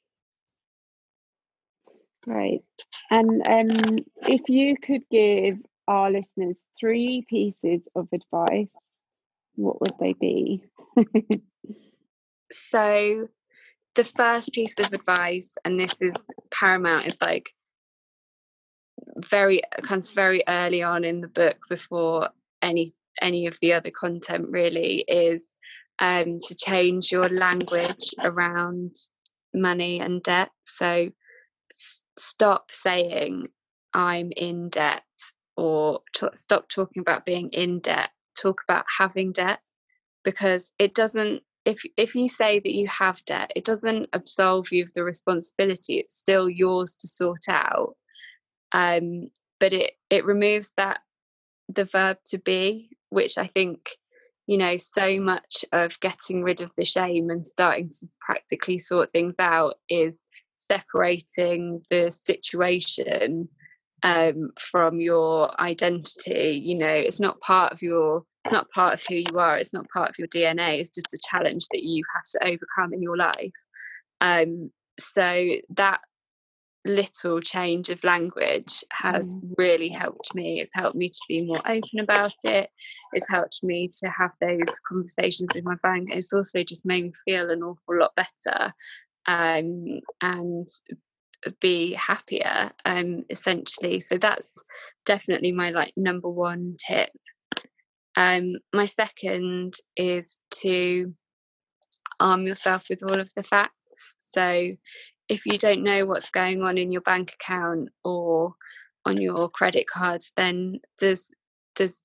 Great. 2.23 2.63
And 3.09 3.47
um, 3.47 3.95
if 4.27 4.49
you 4.49 4.75
could 4.77 5.01
give 5.11 5.57
our 5.87 6.11
listeners 6.11 6.57
three 6.79 7.25
pieces 7.29 7.81
of 7.95 8.07
advice, 8.13 8.67
what 9.55 9.79
would 9.81 9.93
they 9.99 10.13
be? 10.13 10.63
so, 12.51 13.27
the 13.95 14.03
first 14.03 14.53
piece 14.53 14.75
of 14.79 14.93
advice, 14.93 15.55
and 15.65 15.79
this 15.79 15.95
is 15.99 16.15
paramount, 16.51 17.07
is 17.07 17.17
like 17.21 17.49
very 19.17 19.61
comes 19.83 20.11
very 20.11 20.43
early 20.47 20.83
on 20.83 21.03
in 21.03 21.21
the 21.21 21.27
book 21.27 21.57
before 21.69 22.29
any 22.61 22.93
any 23.21 23.47
of 23.47 23.57
the 23.61 23.73
other 23.73 23.91
content 23.91 24.47
really 24.49 25.05
is 25.07 25.55
um, 25.99 26.37
to 26.47 26.55
change 26.55 27.11
your 27.11 27.29
language 27.29 28.09
around 28.19 28.95
money 29.53 29.99
and 29.99 30.23
debt. 30.23 30.49
So 30.65 31.09
s- 31.71 32.03
stop 32.17 32.71
saying 32.71 33.47
I'm 33.93 34.31
in 34.35 34.69
debt 34.69 35.03
or 35.57 36.01
stop 36.35 36.69
talking 36.69 37.01
about 37.01 37.25
being 37.25 37.49
in 37.51 37.79
debt. 37.79 38.09
Talk 38.41 38.61
about 38.67 38.85
having 38.97 39.31
debt 39.33 39.59
because 40.23 40.71
it 40.79 40.95
doesn't. 40.95 41.41
If 41.65 41.81
if 41.97 42.15
you 42.15 42.29
say 42.29 42.59
that 42.59 42.73
you 42.73 42.87
have 42.87 43.23
debt, 43.25 43.51
it 43.55 43.65
doesn't 43.65 44.09
absolve 44.13 44.71
you 44.71 44.83
of 44.83 44.93
the 44.93 45.03
responsibility. 45.03 45.97
It's 45.97 46.15
still 46.15 46.49
yours 46.49 46.95
to 47.01 47.07
sort 47.07 47.49
out. 47.49 47.95
Um, 48.71 49.29
but 49.59 49.73
it 49.73 49.93
it 50.09 50.25
removes 50.25 50.71
that 50.77 51.01
the 51.69 51.85
verb 51.85 52.17
to 52.27 52.39
be 52.39 52.89
which 53.09 53.37
I 53.37 53.47
think, 53.47 53.89
you 54.47 54.57
know, 54.57 54.77
so 54.77 55.19
much 55.19 55.65
of 55.71 55.99
getting 55.99 56.43
rid 56.43 56.61
of 56.61 56.71
the 56.75 56.85
shame 56.85 57.29
and 57.29 57.45
starting 57.45 57.89
to 57.89 58.07
practically 58.19 58.79
sort 58.79 59.11
things 59.11 59.35
out 59.39 59.75
is 59.89 60.23
separating 60.57 61.81
the 61.89 62.11
situation 62.11 63.49
um, 64.03 64.51
from 64.59 64.99
your 64.99 65.59
identity. 65.59 66.61
You 66.63 66.77
know, 66.77 66.93
it's 66.93 67.19
not 67.19 67.39
part 67.41 67.73
of 67.73 67.81
your 67.81 68.23
it's 68.45 68.53
not 68.53 68.71
part 68.71 68.93
of 68.93 69.03
who 69.07 69.15
you 69.15 69.37
are 69.37 69.57
it's 69.57 69.73
not 69.73 69.89
part 69.89 70.09
of 70.09 70.15
your 70.17 70.27
dna 70.29 70.79
it's 70.79 70.89
just 70.89 71.13
a 71.13 71.17
challenge 71.29 71.67
that 71.71 71.83
you 71.83 72.03
have 72.15 72.23
to 72.23 72.53
overcome 72.53 72.93
in 72.93 73.01
your 73.01 73.17
life 73.17 73.51
um, 74.21 74.71
so 74.99 75.49
that 75.69 76.01
little 76.89 77.39
change 77.39 77.89
of 77.89 78.03
language 78.03 78.83
has 78.91 79.37
mm. 79.37 79.53
really 79.57 79.89
helped 79.89 80.33
me. 80.35 80.59
It's 80.59 80.73
helped 80.73 80.95
me 80.95 81.09
to 81.09 81.19
be 81.27 81.45
more 81.45 81.61
open 81.65 81.99
about 82.01 82.33
it. 82.43 82.69
It's 83.13 83.29
helped 83.29 83.63
me 83.63 83.89
to 83.99 84.09
have 84.09 84.31
those 84.41 84.79
conversations 84.87 85.49
with 85.55 85.63
my 85.63 85.75
bank. 85.83 86.09
It's 86.11 86.33
also 86.33 86.63
just 86.63 86.85
made 86.85 87.05
me 87.05 87.11
feel 87.25 87.49
an 87.49 87.63
awful 87.63 87.99
lot 87.99 88.11
better 88.15 88.73
um, 89.25 89.99
and 90.21 90.67
be 91.61 91.93
happier, 91.93 92.71
um, 92.85 93.23
essentially. 93.29 93.99
So 93.99 94.17
that's 94.17 94.57
definitely 95.05 95.51
my 95.51 95.69
like 95.69 95.93
number 95.95 96.29
one 96.29 96.73
tip. 96.85 97.09
Um, 98.15 98.55
my 98.73 98.85
second 98.85 99.75
is 99.95 100.41
to 100.61 101.13
arm 102.19 102.45
yourself 102.45 102.85
with 102.89 103.03
all 103.03 103.19
of 103.19 103.31
the 103.35 103.43
facts. 103.43 104.15
So 104.19 104.71
if 105.29 105.45
you 105.45 105.57
don't 105.57 105.83
know 105.83 106.05
what's 106.05 106.31
going 106.31 106.63
on 106.63 106.77
in 106.77 106.91
your 106.91 107.01
bank 107.01 107.33
account 107.33 107.89
or 108.03 108.55
on 109.05 109.21
your 109.21 109.47
credit 109.49 109.87
cards, 109.87 110.33
then 110.35 110.79
there's 110.99 111.31
there's 111.75 112.03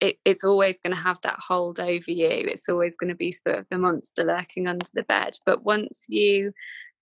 it, 0.00 0.16
it's 0.24 0.44
always 0.44 0.80
going 0.80 0.96
to 0.96 1.02
have 1.02 1.20
that 1.22 1.38
hold 1.38 1.78
over 1.78 2.10
you. 2.10 2.28
It's 2.28 2.68
always 2.68 2.96
going 2.96 3.10
to 3.10 3.16
be 3.16 3.32
sort 3.32 3.58
of 3.58 3.66
the 3.70 3.76
monster 3.76 4.24
lurking 4.24 4.66
under 4.66 4.86
the 4.94 5.02
bed. 5.02 5.36
But 5.44 5.62
once 5.62 6.06
you 6.08 6.52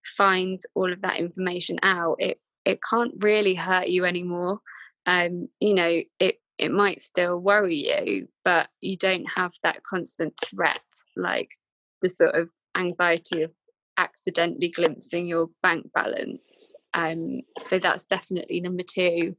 find 0.03 0.59
all 0.75 0.93
of 0.93 1.03
that 1.03 1.19
information 1.19 1.79
out, 1.83 2.17
it 2.19 2.41
it 2.65 2.81
can't 2.89 3.15
really 3.19 3.55
hurt 3.55 3.89
you 3.89 4.05
anymore. 4.05 4.61
Um, 5.07 5.49
you 5.61 5.75
know, 5.75 6.01
it 6.19 6.41
it 6.59 6.73
might 6.73 7.01
still 7.01 7.39
worry 7.39 7.77
you, 7.77 8.29
but 8.43 8.69
you 8.81 8.97
don't 8.97 9.27
have 9.37 9.53
that 9.63 9.83
constant 9.85 10.35
threat 10.45 10.81
like 11.17 11.51
the 12.03 12.09
sort 12.09 12.35
of 12.35 12.51
anxiety 12.77 13.43
of 13.43 13.53
accidentally 13.99 14.69
glimpsing 14.69 15.27
your 15.27 15.49
bank 15.63 15.91
balance. 15.93 16.75
Um, 16.95 17.43
so 17.59 17.79
that's 17.79 18.07
definitely 18.07 18.61
number 18.61 18.83
two. 18.83 19.37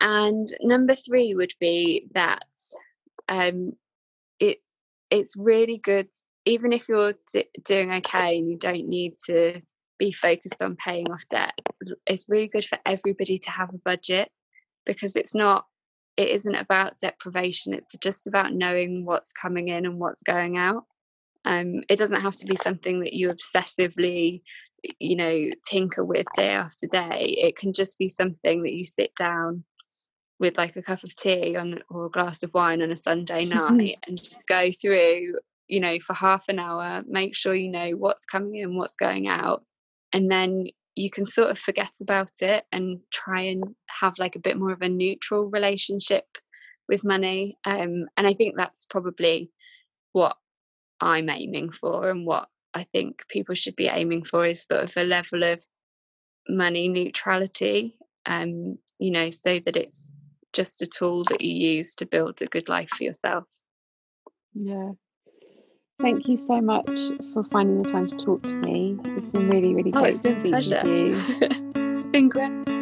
And 0.00 0.46
number 0.60 0.94
three 0.94 1.34
would 1.34 1.54
be 1.58 2.08
that 2.14 2.44
um, 3.28 3.72
it 4.38 4.58
it's 5.10 5.36
really 5.36 5.78
good, 5.78 6.08
even 6.44 6.72
if 6.72 6.88
you're 6.88 7.14
d- 7.32 7.48
doing 7.64 7.92
okay 7.92 8.38
and 8.38 8.50
you 8.50 8.58
don't 8.58 8.86
need 8.88 9.14
to 9.26 9.60
be 9.98 10.12
focused 10.12 10.62
on 10.62 10.76
paying 10.76 11.10
off 11.10 11.24
debt. 11.30 11.58
It's 12.06 12.28
really 12.28 12.48
good 12.48 12.64
for 12.64 12.78
everybody 12.84 13.38
to 13.40 13.50
have 13.50 13.70
a 13.70 13.78
budget 13.78 14.30
because 14.86 15.16
it's 15.16 15.34
not 15.34 15.66
it 16.16 16.30
isn't 16.30 16.56
about 16.56 16.98
deprivation 16.98 17.72
it's 17.72 17.94
just 18.00 18.26
about 18.26 18.52
knowing 18.52 19.04
what's 19.04 19.32
coming 19.32 19.68
in 19.68 19.86
and 19.86 20.00
what's 20.00 20.22
going 20.22 20.56
out 20.56 20.84
um, 21.48 21.82
it 21.88 21.96
doesn't 21.96 22.20
have 22.20 22.36
to 22.36 22.46
be 22.46 22.56
something 22.56 23.00
that 23.00 23.14
you 23.14 23.30
obsessively 23.30 24.42
you 25.00 25.16
know 25.16 25.50
tinker 25.68 26.04
with 26.04 26.26
day 26.36 26.50
after 26.50 26.86
day. 26.86 27.34
It 27.38 27.56
can 27.56 27.72
just 27.72 27.98
be 27.98 28.08
something 28.08 28.62
that 28.62 28.74
you 28.74 28.84
sit 28.84 29.12
down 29.18 29.64
with 30.38 30.56
like 30.56 30.76
a 30.76 30.82
cup 30.82 31.02
of 31.02 31.16
tea 31.16 31.56
on 31.56 31.80
or 31.88 32.06
a 32.06 32.10
glass 32.10 32.42
of 32.42 32.52
wine 32.54 32.82
on 32.82 32.90
a 32.90 32.96
sunday 32.96 33.44
night 33.46 33.96
and 34.06 34.22
just 34.22 34.46
go 34.46 34.70
through 34.70 35.32
you 35.66 35.80
know 35.80 35.98
for 35.98 36.14
half 36.14 36.44
an 36.48 36.58
hour 36.58 37.02
make 37.08 37.34
sure 37.34 37.54
you 37.54 37.70
know 37.70 37.90
what's 37.92 38.24
coming 38.24 38.56
in 38.56 38.76
what's 38.76 38.94
going 38.94 39.26
out 39.26 39.64
and 40.12 40.30
then 40.30 40.66
you 40.94 41.10
can 41.10 41.26
sort 41.26 41.50
of 41.50 41.58
forget 41.58 41.90
about 42.00 42.30
it 42.40 42.64
and 42.72 43.00
try 43.12 43.42
and 43.42 43.64
have 43.88 44.18
like 44.18 44.36
a 44.36 44.40
bit 44.40 44.58
more 44.58 44.72
of 44.72 44.82
a 44.82 44.88
neutral 44.88 45.44
relationship 45.46 46.24
with 46.88 47.04
money. 47.04 47.56
Um, 47.64 48.06
and 48.16 48.26
i 48.26 48.34
think 48.34 48.54
that's 48.56 48.84
probably 48.84 49.50
what 50.12 50.36
I'm 51.00 51.28
aiming 51.28 51.70
for 51.70 52.10
and 52.10 52.26
what 52.26 52.48
I 52.74 52.84
think 52.84 53.26
people 53.28 53.54
should 53.54 53.76
be 53.76 53.86
aiming 53.86 54.24
for 54.24 54.46
is 54.46 54.64
sort 54.64 54.84
of 54.84 54.96
a 54.96 55.04
level 55.04 55.42
of 55.42 55.62
money 56.48 56.88
neutrality, 56.88 57.96
um, 58.26 58.78
you 58.98 59.10
know, 59.10 59.30
so 59.30 59.60
that 59.60 59.76
it's 59.76 60.10
just 60.52 60.82
a 60.82 60.86
tool 60.86 61.24
that 61.24 61.40
you 61.40 61.70
use 61.76 61.94
to 61.96 62.06
build 62.06 62.40
a 62.42 62.46
good 62.46 62.68
life 62.68 62.90
for 62.90 63.04
yourself. 63.04 63.44
Yeah. 64.54 64.92
Thank 66.00 66.28
you 66.28 66.38
so 66.38 66.60
much 66.60 66.86
for 67.32 67.42
finding 67.50 67.82
the 67.82 67.90
time 67.90 68.06
to 68.08 68.16
talk 68.16 68.42
to 68.42 68.48
me. 68.48 68.96
It's 69.04 69.32
been 69.32 69.48
really, 69.50 69.74
really 69.74 69.90
great. 69.90 70.02
Oh, 70.02 70.04
it's 70.04 70.20
been 70.20 70.36
a 70.36 70.48
pleasure. 70.48 70.82
it's 70.84 72.06
been 72.06 72.28
great. 72.28 72.77